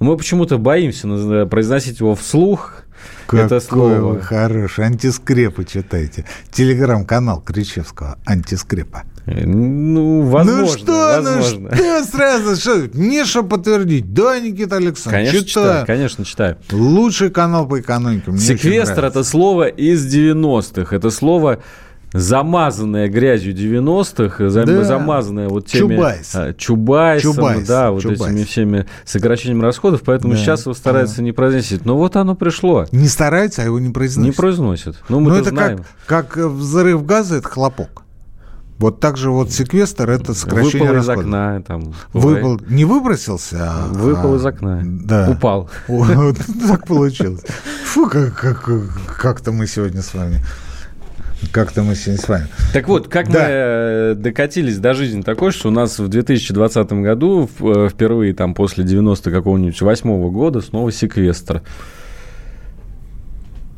[0.00, 2.82] Мы почему-то боимся произносить его вслух.
[3.26, 4.14] Какой это слово.
[4.14, 4.86] вы хороший.
[4.86, 6.24] Антискрепы читайте.
[6.50, 8.18] Телеграм-канал Кричевского.
[8.24, 9.04] Антискрепа.
[9.26, 10.62] Ну, возможно.
[10.62, 11.68] Ну что, ну возможно.
[11.70, 14.12] ну что сразу, что, что подтвердить.
[14.12, 15.66] Да, Никита Александрович, конечно, читаю.
[15.68, 15.86] читаю.
[15.86, 16.56] Конечно, читаю.
[16.70, 18.30] Лучший канал по экономике.
[18.30, 20.94] Мне Секвестр– это слово из 90-х.
[20.96, 21.62] Это слово
[22.12, 24.84] замазанная грязью 90-х, да.
[24.84, 25.94] замазанная вот теми...
[25.94, 26.34] Чубайс.
[26.34, 27.68] А, Чубайсом, Чубайс.
[27.68, 28.22] да, вот Чубайс.
[28.22, 30.38] этими всеми сокращениями расходов, поэтому да.
[30.38, 31.22] сейчас его стараются да.
[31.22, 31.84] не произносить.
[31.84, 32.86] Но вот оно пришло.
[32.92, 34.26] Не стараются, а его не произносят.
[34.26, 34.96] Не произносят.
[35.08, 35.84] Ну, мы Но это знаем.
[36.06, 38.02] Как, как взрыв газа– это хлопок.
[38.78, 41.24] Вот так же вот секвестр– это сокращение Выпал расходов.
[41.24, 41.62] из окна.
[41.66, 43.88] Там, Выпал, не выбросился, а…
[43.88, 44.80] Выпал из окна.
[44.82, 45.28] Да.
[45.30, 45.70] Упал.
[46.66, 47.42] Так получилось.
[47.84, 50.42] Фу, как-то мы сегодня с вами
[51.52, 52.48] как-то мы сегодня с вами.
[52.72, 53.38] Так вот, как да.
[53.38, 58.54] мы э, докатились до жизни такой, что у нас в 2020 году э, впервые там
[58.54, 61.62] после 90 какого-нибудь восьмого года снова секвестр.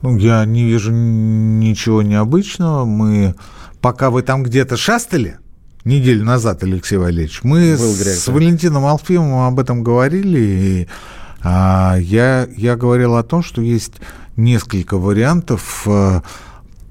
[0.02, 2.84] Ну, я не вижу ничего необычного.
[2.84, 3.34] Мы,
[3.80, 5.38] пока вы там где-то шастали,
[5.84, 8.32] неделю назад, Алексей Валерьевич, мы Был грех, с да.
[8.32, 10.88] Валентином Алфимовым об этом говорили, и
[11.42, 13.94] а, я, я говорил о том, что есть
[14.36, 16.22] несколько вариантов а,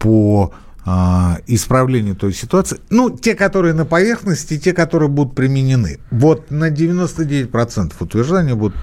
[0.01, 0.51] по
[0.83, 2.79] а, исправлению той ситуации.
[2.89, 5.99] Ну, те, которые на поверхности, те, которые будут применены.
[6.09, 8.75] Вот на 99% утверждения будут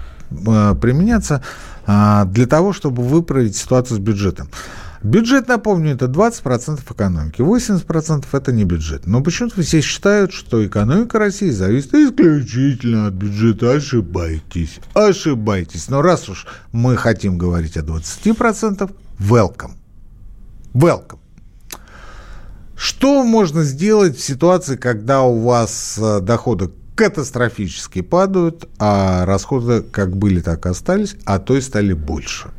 [0.46, 1.42] а, применяться
[1.86, 4.48] а, для того, чтобы выправить ситуацию с бюджетом.
[5.02, 9.06] Бюджет, напомню, это 20% экономики, 80% это не бюджет.
[9.06, 13.72] Но почему-то все считают, что экономика России зависит исключительно от бюджета.
[13.72, 15.88] Ошибаетесь, ошибаетесь.
[15.88, 19.72] Но раз уж мы хотим говорить о 20%, welcome.
[20.78, 21.18] Welcome.
[22.76, 30.16] Что можно сделать в ситуации, когда у вас э, доходы катастрофически падают, а расходы как
[30.16, 32.50] были, так и остались, а то и стали больше?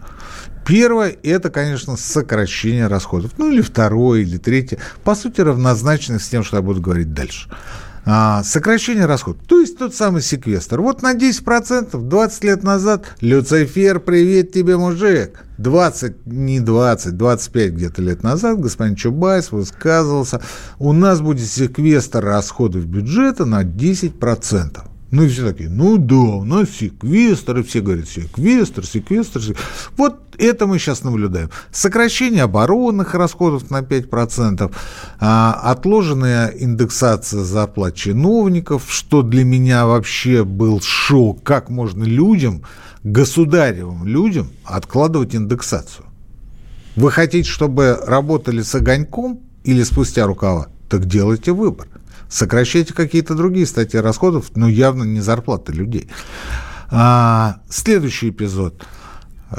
[0.67, 3.31] Первое– это, конечно, сокращение расходов.
[3.37, 4.79] Ну, или второе, или третье.
[5.05, 7.49] По сути, равнозначно с тем, что я буду говорить дальше.
[8.11, 9.43] А, сокращение расходов.
[9.45, 10.81] То есть тот самый секвестр.
[10.81, 15.45] Вот на 10%, 20 лет назад, Люцифер, привет тебе, мужик.
[15.59, 20.41] 20, не 20, 25 где-то лет назад господин Чубайс высказывался,
[20.79, 24.79] у нас будет секвестр расходов бюджета на 10%.
[25.11, 29.65] Ну и все такие, ну да, у нас секвестр, и все говорят, секвестр, секвестр, секвестр.
[29.97, 31.49] Вот это мы сейчас наблюдаем.
[31.71, 34.71] Сокращение оборонных расходов на 5%,
[35.19, 42.63] а, отложенная индексация зарплат чиновников, что для меня вообще был шок, как можно людям,
[43.03, 46.05] государевым людям откладывать индексацию.
[46.95, 50.67] Вы хотите, чтобы работали с огоньком или спустя рукава?
[50.87, 51.87] Так делайте выбор.
[52.29, 56.07] Сокращайте какие-то другие статьи расходов, но явно не зарплаты людей.
[56.91, 58.85] А, следующий эпизод.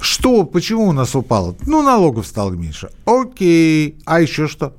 [0.00, 1.56] Что, почему у нас упало?
[1.66, 2.90] Ну, налогов стало меньше.
[3.04, 3.98] Окей.
[4.04, 4.76] А еще что?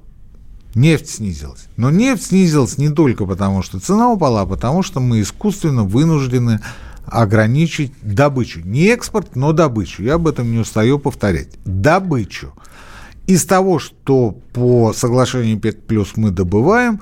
[0.74, 1.68] Нефть снизилась.
[1.76, 6.62] Но нефть снизилась не только потому, что цена упала, а потому что мы искусственно вынуждены
[7.06, 8.62] ограничить добычу.
[8.62, 10.02] Не экспорт, но добычу.
[10.02, 11.50] Я об этом не устаю повторять.
[11.66, 12.54] Добычу.
[13.28, 17.02] Из того, что по соглашению ПЕК плюс мы добываем,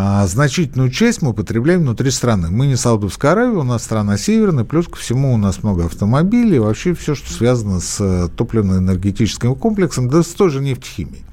[0.00, 2.50] а, значительную часть мы потребляем внутри страны.
[2.52, 6.60] Мы не Саудовская Аравия, у нас страна северная, плюс ко всему у нас много автомобилей,
[6.60, 11.24] вообще все, что связано с э, топливно-энергетическим комплексом, да с той же нефтехимией.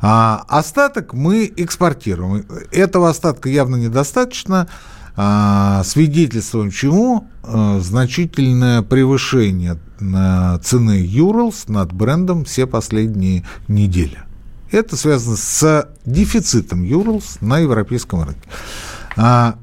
[0.00, 2.44] А остаток мы экспортируем.
[2.72, 4.66] Этого остатка явно недостаточно.
[5.14, 7.28] А, свидетельствуем чему?
[7.44, 14.25] А, значительное превышение а, цены Юрлс над брендом все последние недели.
[14.70, 18.48] Это связано с дефицитом Юрлс на европейском рынке.
[19.16, 19.56] А,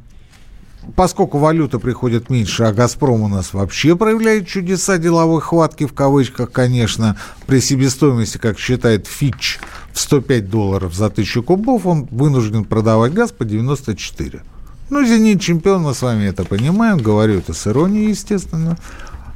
[0.95, 6.51] поскольку валюта приходит меньше, а «Газпром» у нас вообще проявляет чудеса деловой хватки, в кавычках,
[6.51, 9.59] конечно, при себестоимости, как считает Фич,
[9.91, 14.41] в 105 долларов за тысячу кубов, он вынужден продавать газ по 94.
[14.89, 18.77] Ну, «Зенит» чемпион, мы с вами это понимаем, говорю это с иронией, естественно.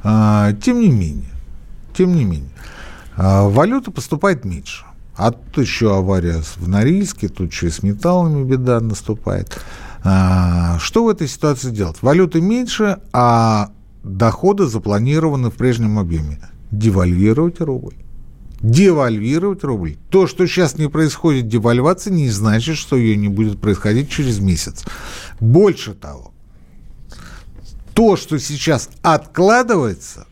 [0.02, 1.30] А, тем не менее,
[1.96, 2.50] тем не менее.
[3.16, 4.84] а валюта поступает меньше.
[5.18, 9.60] А тут еще авария в Норильске, тут еще и с металлами беда наступает.
[10.04, 11.96] А, что в этой ситуации делать?
[12.02, 13.72] Валюты меньше, а
[14.04, 16.38] доходы запланированы в прежнем объеме.
[16.70, 17.96] Девальвировать рубль.
[18.60, 19.96] Девальвировать рубль.
[20.08, 24.84] То, что сейчас не происходит девальвация, не значит, что ее не будет происходить через месяц.
[25.40, 26.30] Больше того,
[27.92, 30.28] то, что сейчас откладывается,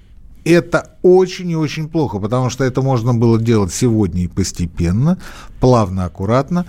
[0.51, 5.19] это очень и очень плохо, потому что это можно было делать сегодня и постепенно,
[5.61, 6.67] плавно, аккуратно,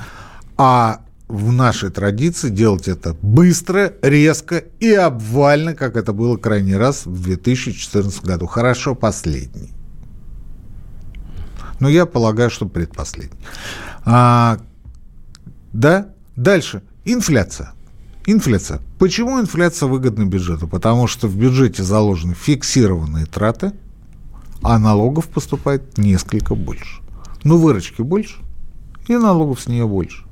[0.57, 7.05] а в нашей традиции делать это быстро, резко и обвально, как это было крайний раз
[7.05, 8.47] в 2014 году.
[8.47, 9.71] Хорошо, последний.
[11.79, 13.39] Но я полагаю, что предпоследний.
[14.05, 14.57] А,
[15.73, 16.81] да, дальше.
[17.05, 17.73] Инфляция.
[18.29, 18.81] Инфляция.
[18.99, 20.67] Почему инфляция выгодна бюджету?
[20.67, 23.71] Потому что в бюджете заложены фиксированные траты,
[24.61, 26.99] а налогов поступает несколько больше.
[27.45, 28.35] Ну, выручки больше,
[29.07, 30.25] и налогов с нее больше.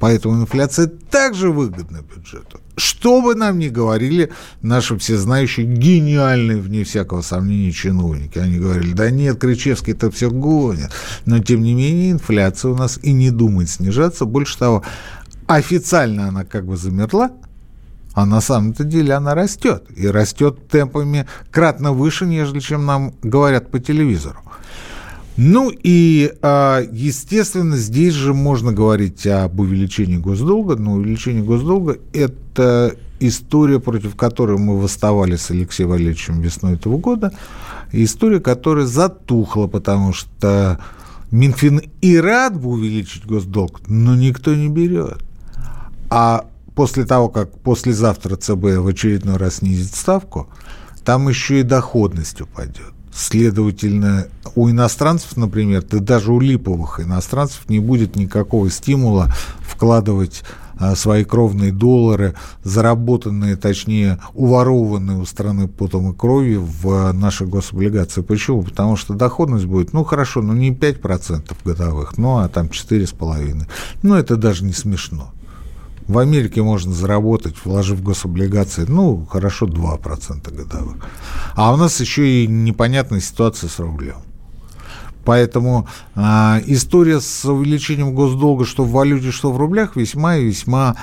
[0.00, 2.58] Поэтому инфляция также выгодна бюджету.
[2.78, 4.30] Что бы нам ни говорили
[4.62, 8.38] наши всезнающие, гениальные, вне всякого сомнения, чиновники.
[8.38, 10.90] Они говорили, да нет, Кричевский это все гонит.
[11.26, 14.24] Но, тем не менее, инфляция у нас и не думает снижаться.
[14.24, 14.82] Больше того,
[15.46, 17.30] официально она как бы замерла,
[18.14, 19.84] а на самом-то деле она растет.
[19.94, 24.40] И растет темпами кратно выше, нежели чем нам говорят по телевизору.
[25.36, 32.96] Ну и, а, естественно, здесь же можно говорить об увеличении госдолга, но увеличение госдолга– это
[33.20, 37.32] история, против которой мы восставали с Алексеем Валерьевичем весной этого года,
[37.92, 40.80] история, которая затухла, потому что
[41.30, 45.25] Минфин и рад бы увеличить госдолг, но никто не берет.
[46.10, 50.48] А после того, как послезавтра ЦБ в очередной раз снизит ставку,
[51.04, 52.92] там еще и доходность упадет.
[53.12, 60.42] Следовательно, у иностранцев, например, да даже у липовых иностранцев не будет никакого стимула вкладывать
[60.78, 68.20] а, свои кровные доллары, заработанные, точнее, уворованные у страны потом и кровью в наши гособлигации.
[68.20, 68.62] Почему?
[68.62, 73.66] Потому что доходность будет, ну, хорошо, ну, не 5% годовых, ну, а там 4,5%.
[74.02, 75.32] Ну, это даже не смешно.
[76.08, 80.96] В Америке можно заработать, вложив гособлигации, ну, хорошо, 2% годовых.
[81.54, 84.18] А у нас еще и непонятная ситуация с рублем.
[85.24, 86.20] Поэтому э,
[86.66, 90.94] история с увеличением госдолга, что в валюте, что в рублях, весьма и весьма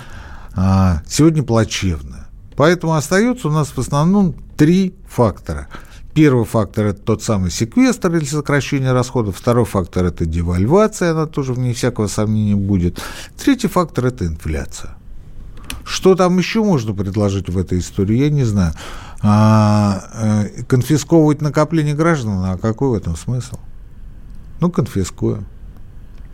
[0.56, 2.28] э, сегодня плачевная.
[2.56, 5.68] Поэтому остается у нас в основном три фактора.
[6.13, 9.36] Первый фактор– это тот самый секвестр или сокращение расходов.
[9.38, 13.02] Второй фактор– это девальвация, она тоже, вне всякого сомнения, будет.
[13.38, 14.95] Третий фактор– это инфляция.
[15.84, 18.73] Что там еще можно предложить в этой истории, я не знаю.
[19.21, 23.58] А, э, конфисковывать накопление граждан, а какой в этом смысл?
[24.60, 25.45] Ну, конфискуем.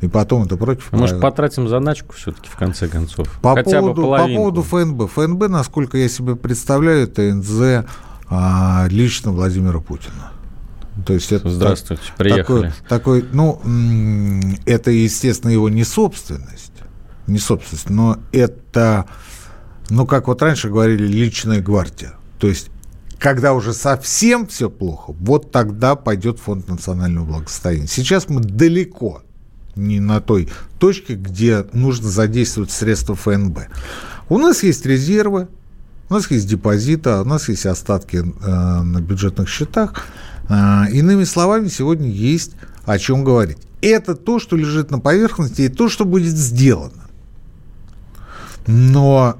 [0.02, 3.28] И потом это против Может, потратим заначку все-таки в конце концов?
[3.42, 5.12] По Хотя поводу, бы По поводу ФНБ.
[5.12, 7.86] ФНБ, насколько я себе представляю, это НЗ
[8.30, 10.32] а, лично Владимира Путина.
[11.06, 12.74] То есть это Здравствуйте, так, приехали.
[12.88, 13.62] Такой, такой, ну,
[14.66, 16.74] это, естественно, его не собственность,
[17.28, 19.06] не собственность, но это,
[19.90, 22.14] ну, как вот раньше говорили, личная гвардия.
[22.40, 22.70] То есть
[23.20, 27.88] когда уже совсем все плохо, вот тогда пойдет фонд национального благосостояния.
[27.88, 29.24] Сейчас мы далеко
[29.76, 33.60] не на той точке, где нужно задействовать средства ФНБ.
[34.30, 35.50] У нас есть резервы,
[36.10, 40.06] у нас есть депозиты, у нас есть остатки э, на бюджетных счетах.
[40.50, 42.54] Э, иными словами, сегодня есть
[42.86, 43.58] о чем говорить.
[43.82, 47.10] Это то, что лежит на поверхности, и то, что будет сделано.
[48.66, 49.38] Но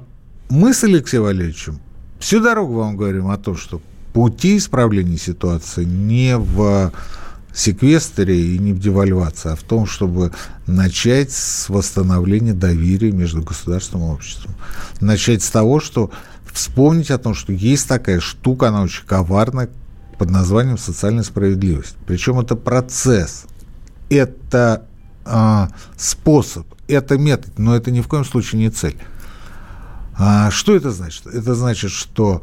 [0.48, 1.80] мы с Алексеем Валерьевичем
[2.20, 3.80] всю дорогу вам говорим о том, что
[4.12, 6.92] пути исправления ситуации не в
[7.52, 10.32] секвестре и не в девальвации, а в том, чтобы
[10.66, 14.54] начать с восстановления доверия между государством и обществом.
[15.00, 16.10] Начать с того, что
[16.52, 19.68] вспомнить о том, что есть такая штука, она очень коварная,
[20.20, 21.96] под названием социальная справедливость.
[22.06, 23.46] Причем это процесс,
[24.10, 24.86] это
[25.24, 28.98] э, способ, это метод, но это ни в коем случае не цель.
[30.18, 31.26] А что это значит?
[31.26, 32.42] Это значит, что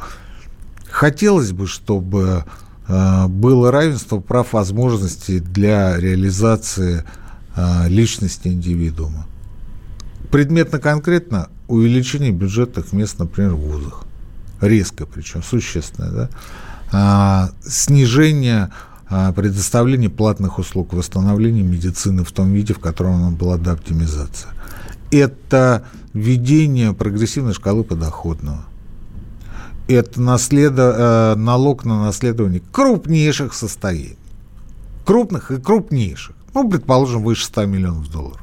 [0.90, 2.46] хотелось бы, чтобы
[2.88, 7.04] э, было равенство прав возможностей для реализации
[7.56, 9.28] э, личности индивидуума.
[10.32, 14.04] Предметно конкретно увеличение бюджетных мест, например, в вузах.
[14.62, 16.12] Резко причем, существенное.
[16.12, 16.30] Да?
[16.92, 18.72] А, снижение
[19.10, 24.50] а, предоставления платных услуг, восстановление медицины в том виде, в котором она была до оптимизации.
[25.12, 28.66] Это введение прогрессивной шкалы подоходного.
[29.88, 34.18] Это наследо, э, налог на наследование крупнейших состояний
[35.08, 38.42] крупных и крупнейших, ну, предположим, выше 100 миллионов долларов,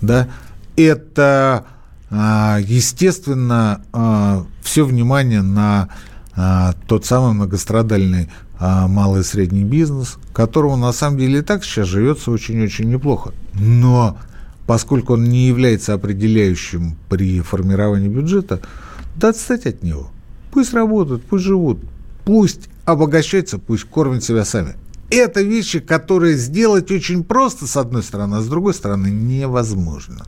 [0.00, 0.28] да,
[0.76, 1.64] это,
[2.10, 5.88] а, естественно, а, все внимание на
[6.36, 8.28] а, тот самый многострадальный
[8.60, 13.32] малый и средний бизнес, которому на самом деле и так сейчас живется очень-очень неплохо.
[13.52, 14.16] Но
[14.66, 18.60] поскольку он не является определяющим при формировании бюджета,
[19.16, 20.10] да отстать от него.
[20.52, 21.80] Пусть работают, пусть живут,
[22.24, 24.76] пусть обогащаются, пусть кормят себя сами.
[25.10, 30.24] Это вещи, которые сделать очень просто, с одной стороны, а с другой стороны невозможно.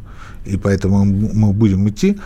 [0.47, 2.19] И поэтому мы будем идти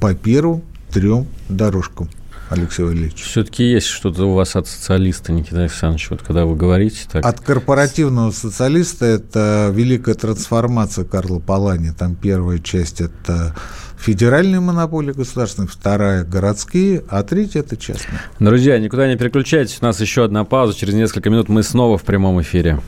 [0.00, 2.08] по первым трем дорожкам.
[2.50, 3.22] Алексей Валерьевич.
[3.22, 7.24] Все-таки есть что-то у вас от социалиста, Никита Александрович, вот когда вы говорите так.
[7.24, 11.90] От корпоративного социалиста это великая трансформация Карла Палани.
[11.90, 13.54] Там первая часть– это
[13.98, 18.20] федеральные монополии государственные, вторая– городские, а третья– это частные.
[18.38, 20.74] Друзья, никуда не переключайтесь, у нас еще одна пауза.
[20.74, 22.80] Через несколько минут мы снова в прямом эфире.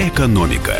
[0.00, 0.74] Экономика.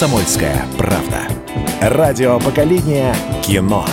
[0.00, 1.28] «Комсомольская правда».
[1.82, 3.84] Радио поколения кино.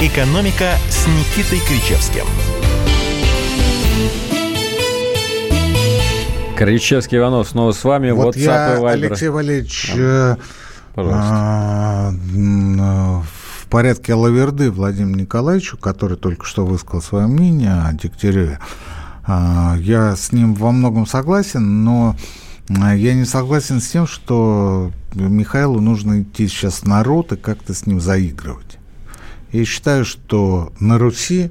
[0.00, 2.24] «Экономика» с Никитой Кричевским.
[6.56, 8.10] Кричевский Иванов снова с вами.
[8.12, 8.90] Вот WhatsApp я, и Viber.
[8.92, 10.38] Алексей Валерьевич, а,
[10.94, 11.28] Пожалуйста.
[11.30, 12.12] А,
[13.22, 18.60] в порядке Лаверды Владимиру Николаевичу, который только что высказал свое мнение о Дегтяреве,
[19.26, 22.16] я с ним во многом согласен, но
[22.68, 27.74] а, я не согласен с тем, что Михаилу нужно идти сейчас в народ и как-то
[27.74, 28.78] с ним заигрывать.
[29.52, 31.50] Я считаю, что на Руси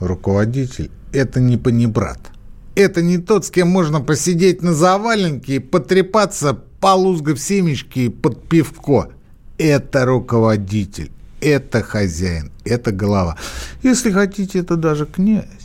[0.00, 2.30] руководитель– это не панибрат.
[2.74, 9.10] Это не тот, с кем можно посидеть на заваленке и потрепаться, полузгав семечки под пивко.
[9.58, 13.36] Это руководитель, это хозяин, это голова.
[13.82, 15.61] Если хотите, это даже князь.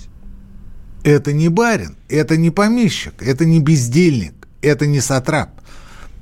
[1.07, 5.51] Это не барин, это не помещик, это не бездельник, это не сатрап.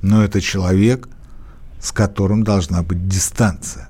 [0.00, 1.08] Но это человек,
[1.80, 3.88] с которым должна быть дистанция.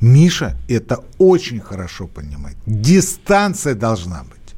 [0.00, 2.56] Миша это очень хорошо понимает.
[2.64, 4.54] Дистанция должна быть.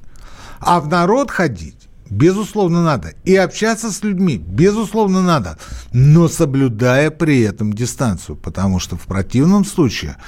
[0.61, 3.15] А в народ ходить, безусловно, надо.
[3.25, 5.59] И общаться с людьми, безусловно, надо.
[5.93, 8.37] Но соблюдая при этом дистанцию.
[8.37, 10.19] Потому что в противном случае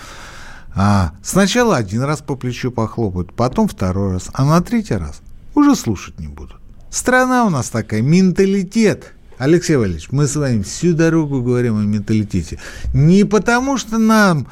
[0.75, 5.21] а сначала один раз по плечу похлопают, потом второй раз, а на третий раз
[5.55, 6.57] уже слушать не будут.
[6.91, 9.15] Страна у нас такая, менталитет.
[9.39, 12.61] Алексей Валерьевич, мы с вами всю дорогу говорим о менталитете.
[12.93, 14.47] Не потому, что нам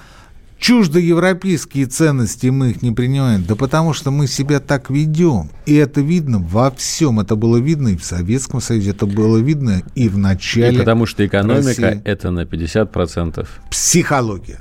[0.59, 5.51] чуждо европейские ценности, мы их не принимаем, да потому что мы себя так ведем.
[5.67, 7.21] И это видно во всем.
[7.21, 10.75] Это было видно и в Советском Союзе, это было видно и в начале.
[10.75, 12.03] И потому что экономика России.
[12.05, 13.47] это на 50%.
[13.71, 14.61] Психология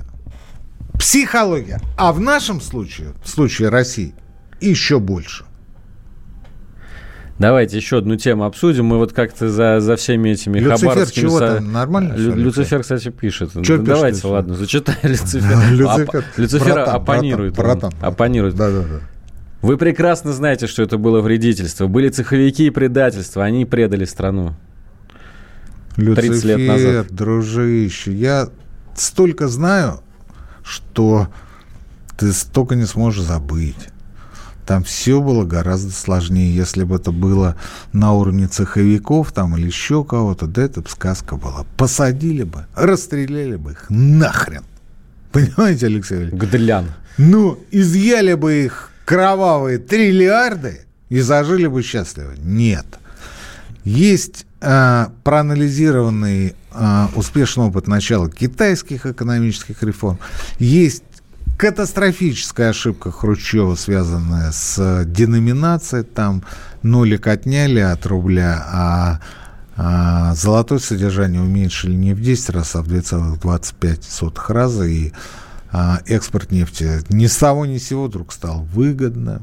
[0.97, 1.79] психология.
[1.97, 4.13] А в нашем случае, в случае России,
[4.59, 5.45] еще больше.
[7.41, 8.85] Давайте еще одну тему обсудим.
[8.85, 11.23] Мы вот как-то за, за всеми этими Люцифер хабаровскими...
[11.23, 12.13] чего там, нормально?
[12.13, 13.49] Лю, Люцифер, кстати, пишет.
[13.49, 14.29] Что пишет Давайте, Люцифер?
[14.29, 15.71] ладно, зачитай Люцифер.
[15.71, 17.55] Люцифер, Люцифер оппонирует.
[17.55, 17.91] Братан.
[17.99, 18.53] Оппонирует.
[18.53, 18.99] Да, да, да.
[19.63, 21.87] Вы прекрасно знаете, что это было вредительство.
[21.87, 23.43] Были цеховики и предательства.
[23.43, 24.53] Они предали страну.
[25.97, 27.07] Люцифер, 30 лет назад.
[27.09, 28.49] дружище, я
[28.95, 30.01] столько знаю
[30.63, 31.27] что
[32.17, 33.89] ты столько не сможешь забыть.
[34.65, 36.55] Там все было гораздо сложнее.
[36.55, 37.57] Если бы это было
[37.93, 41.65] на уровне цеховиков там, или еще кого-то, да это бы сказка была.
[41.77, 44.63] Посадили бы, расстреляли бы их нахрен.
[45.31, 46.33] Понимаете, Алексей Ильич?
[46.33, 46.91] Гдлян.
[47.17, 52.33] Ну, изъяли бы их кровавые триллиарды и зажили бы счастливо.
[52.37, 52.85] Нет.
[53.83, 56.53] Есть э, проанализированный э,
[57.15, 60.19] успешный опыт начала китайских экономических реформ.
[60.59, 61.03] Есть
[61.57, 66.03] катастрофическая ошибка Хрущева, связанная с деноминацией.
[66.03, 66.43] Там
[66.81, 69.19] нолик отняли от рубля, а,
[69.77, 74.85] а золотое содержание уменьшили не в 10 раз, а в 2,25 раза.
[74.85, 75.11] И
[75.71, 79.41] а, экспорт нефти ни с того ни с сего вдруг стал выгодно.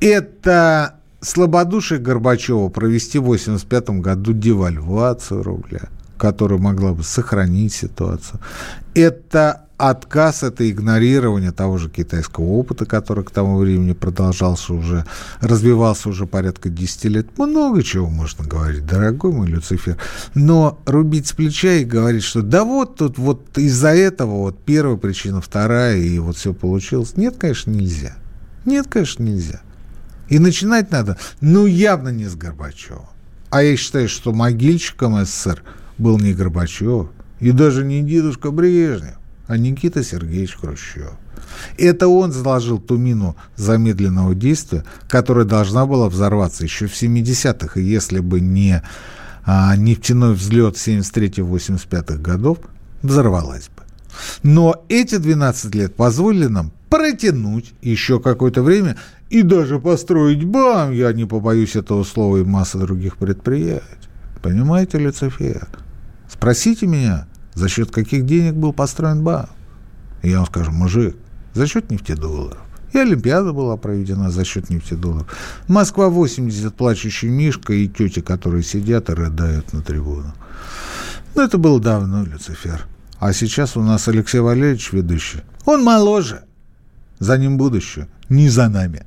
[0.00, 5.90] Это слабодушие Горбачева провести в 1985 году девальвацию рубля.
[6.20, 8.40] Которая могла бы сохранить ситуацию.
[8.94, 15.06] Это отказ, это игнорирование того же китайского опыта, который к тому времени продолжался уже,
[15.40, 17.38] развивался уже порядка 10 лет.
[17.38, 19.96] Много чего можно говорить, дорогой мой Люцифер.
[20.34, 24.98] Но рубить с плеча и говорить, что да вот тут вот из-за этого вот первая
[24.98, 27.16] причина, вторая, и вот все получилось.
[27.16, 28.16] Нет, конечно, нельзя.
[28.66, 29.62] Нет, конечно, нельзя.
[30.28, 33.08] И начинать надо, ну, явно не с Горбачева.
[33.48, 35.62] А я считаю, что могильщиком СССР
[36.00, 41.12] был не Горбачев, и даже не дедушка Брежнев, а Никита Сергеевич Хрущев.
[41.78, 47.80] Это он заложил ту мину замедленного действия, которая должна была взорваться еще в 70-х.
[47.80, 48.82] И если бы не
[49.44, 52.58] а, нефтяной взлет 73-85 годов,
[53.02, 53.82] взорвалась бы.
[54.42, 58.96] Но эти 12 лет позволили нам протянуть еще какое-то время
[59.30, 63.84] и даже построить БАМ, я не побоюсь этого слова, и масса других предприятий.
[64.42, 65.68] Понимаете, Люцифер?
[66.30, 69.48] Спросите меня, за счет каких денег был построен БАМ?
[70.22, 71.16] И я вам скажу, мужик,
[71.54, 72.58] за счет нефтедолларов.
[72.92, 75.26] И Олимпиада была проведена за счет нефтедолларов.
[75.68, 80.34] Москва-80, плачущий Мишка и тети, которые сидят и рыдают на трибунах.
[81.34, 82.86] Но это было давно, Люцифер.
[83.18, 85.40] А сейчас у нас Алексей Валерьевич ведущий.
[85.64, 86.42] Он моложе.
[87.18, 88.08] За ним будущее.
[88.28, 89.04] Не за нами.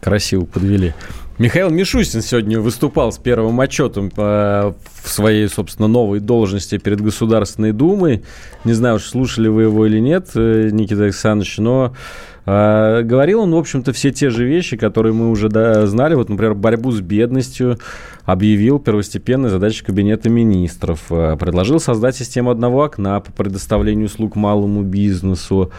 [0.00, 0.94] Красиво подвели.
[1.38, 4.74] Михаил Мишустин сегодня выступал с первым отчетом по,
[5.04, 8.24] в своей, собственно, новой должности перед Государственной Думой.
[8.64, 11.94] Не знаю, уж слушали вы его или нет, э, Никита Александрович, но
[12.44, 16.14] э, говорил он, в общем-то, все те же вещи, которые мы уже да, знали.
[16.16, 17.78] Вот, например, борьбу с бедностью
[18.24, 21.04] объявил первостепенной задачей Кабинета министров.
[21.10, 25.70] Э, предложил создать систему одного окна по предоставлению услуг малому бизнесу.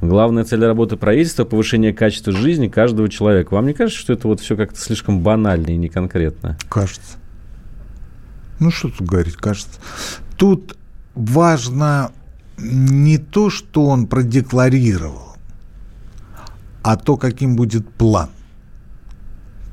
[0.00, 3.54] Главная цель работы правительства– повышение качества жизни каждого человека.
[3.54, 6.58] Вам не кажется, что это вот все как-то слишком банально и неконкретно?
[6.68, 7.16] Кажется.
[8.58, 9.80] Ну, что тут говорить, кажется.
[10.36, 10.76] Тут
[11.14, 12.12] важно
[12.58, 15.36] не то, что он продекларировал,
[16.82, 18.30] а то, каким будет план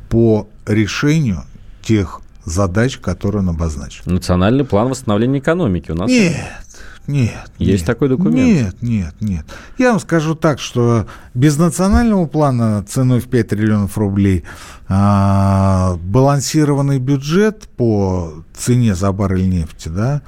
[0.10, 1.44] по решению
[1.82, 4.04] тех задач, которые он обозначил.
[4.06, 6.10] Национальный план восстановления экономики у нас?
[6.10, 6.63] Нет,
[7.08, 7.52] нет.
[7.58, 8.82] Есть нет, такой документ?
[8.82, 9.46] Нет, нет, нет.
[9.78, 14.44] Я вам скажу так, что без национального плана ценой в 5 триллионов рублей
[14.88, 20.22] а, балансированный бюджет по цене за баррель нефти да,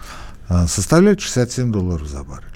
[0.50, 2.50] а, составляет 67 долларов за баррель.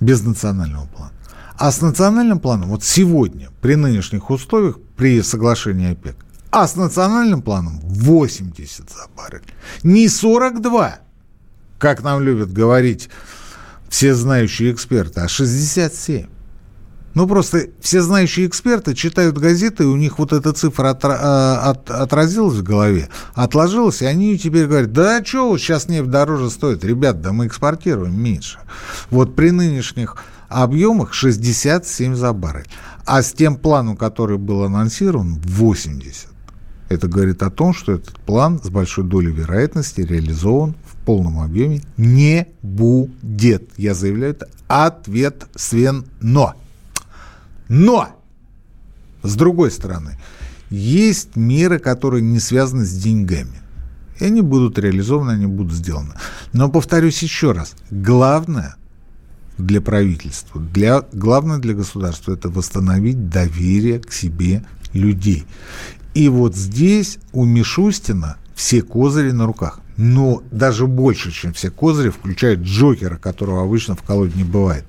[0.00, 1.12] Без национального плана.
[1.58, 6.16] А с национальным планом, вот сегодня, при нынешних условиях, при соглашении ОПЕК,
[6.50, 9.42] а с национальным планом 80 за баррель.
[9.82, 11.00] Не 42,
[11.78, 13.10] как нам любят говорить
[13.90, 16.26] все знающие эксперты, а 67.
[17.12, 21.70] Ну, просто все знающие эксперты читают газеты, и у них вот эта цифра отра- а,
[21.70, 26.84] от, отразилась в голове, отложилась, и они теперь говорят, да что, сейчас нефть дороже стоит.
[26.84, 28.60] Ребят, да мы экспортируем меньше.
[29.10, 30.16] Вот при нынешних
[30.48, 32.68] объемах 67 за баррель.
[33.04, 36.28] А с тем планом, который был анонсирован, 80.
[36.88, 40.76] Это говорит о том, что этот план с большой долей вероятности реализован
[41.10, 43.68] полном объеме не будет.
[43.76, 46.54] Я заявляю это ответственно.
[47.68, 48.08] Но,
[49.24, 50.20] с другой стороны,
[50.70, 53.60] есть меры, которые не связаны с деньгами.
[54.20, 56.14] И они будут реализованы, они будут сделаны.
[56.52, 58.76] Но повторюсь еще раз, главное
[59.58, 65.44] для правительства, для, главное для государства– это восстановить доверие к себе людей.
[66.14, 72.08] И вот здесь у Мишустина все козыри на руках но даже больше, чем все козыри,
[72.08, 74.86] включает Джокера, которого обычно в колоде не бывает.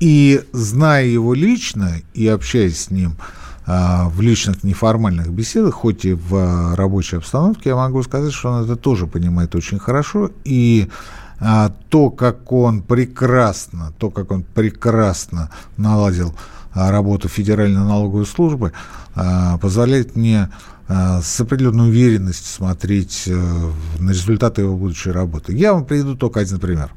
[0.00, 3.16] И зная его лично и общаясь с ним
[3.64, 8.50] а, в личных неформальных беседах, хоть и в а, рабочей обстановке, я могу сказать, что
[8.50, 10.32] он это тоже понимает очень хорошо.
[10.42, 10.90] И
[11.38, 16.34] а, то, как он прекрасно, то, как он прекрасно наладил
[16.74, 18.72] работу Федеральной налоговой службы,
[19.14, 20.48] позволяет мне
[20.88, 25.56] с определенной уверенностью смотреть э, на результаты его будущей работы.
[25.56, 26.92] Я вам приведу только один пример.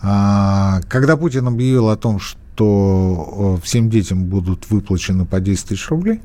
[0.00, 6.22] А, когда Путин объявил о том, что всем детям будут выплачены по 10 тысяч рублей,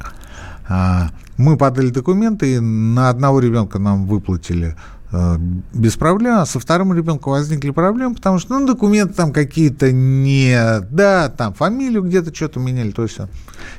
[0.69, 6.59] а, мы подали документы, и на одного ребенка нам выплатили Э, без проблем, а со
[6.59, 10.80] вторым ребенком возникли проблемы, потому что, ну, документы там какие-то не...
[10.89, 13.18] Да, там фамилию где-то что-то меняли, то есть...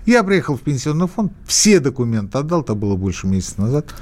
[0.04, 3.94] Я приехал в пенсионный фонд, все документы отдал, это было больше месяца назад.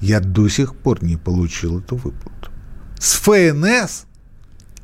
[0.00, 2.50] Я до сих пор не получил эту выплату.
[2.98, 4.04] С ФНС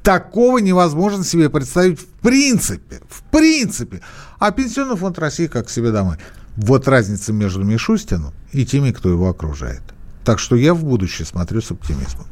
[0.02, 3.00] такого невозможно себе представить в принципе.
[3.08, 4.00] В принципе.
[4.38, 6.16] А Пенсионный фонд России как себе домой.
[6.56, 9.82] Вот разница между Мишустиным и теми, кто его окружает.
[10.24, 12.26] Так что я в будущее смотрю с оптимизмом.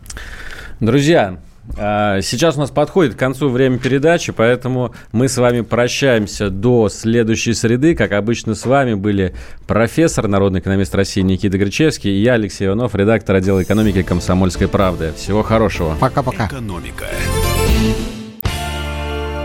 [0.80, 1.38] Друзья,
[1.76, 6.88] а, Сейчас у нас подходит к концу время передачи, поэтому мы с вами прощаемся до
[6.88, 7.94] следующей среды.
[7.94, 9.34] Как обычно, с вами были
[9.66, 15.12] профессор, народный экономист России Никита Гречевский и я, Алексей Иванов, редактор отдела экономики «Комсомольской правды».
[15.16, 15.96] Всего хорошего.
[16.00, 16.46] Пока-пока.
[16.46, 17.06] Экономика.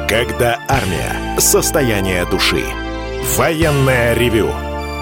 [0.07, 1.39] Когда армия.
[1.39, 2.63] Состояние души.
[3.37, 4.49] Военное ревю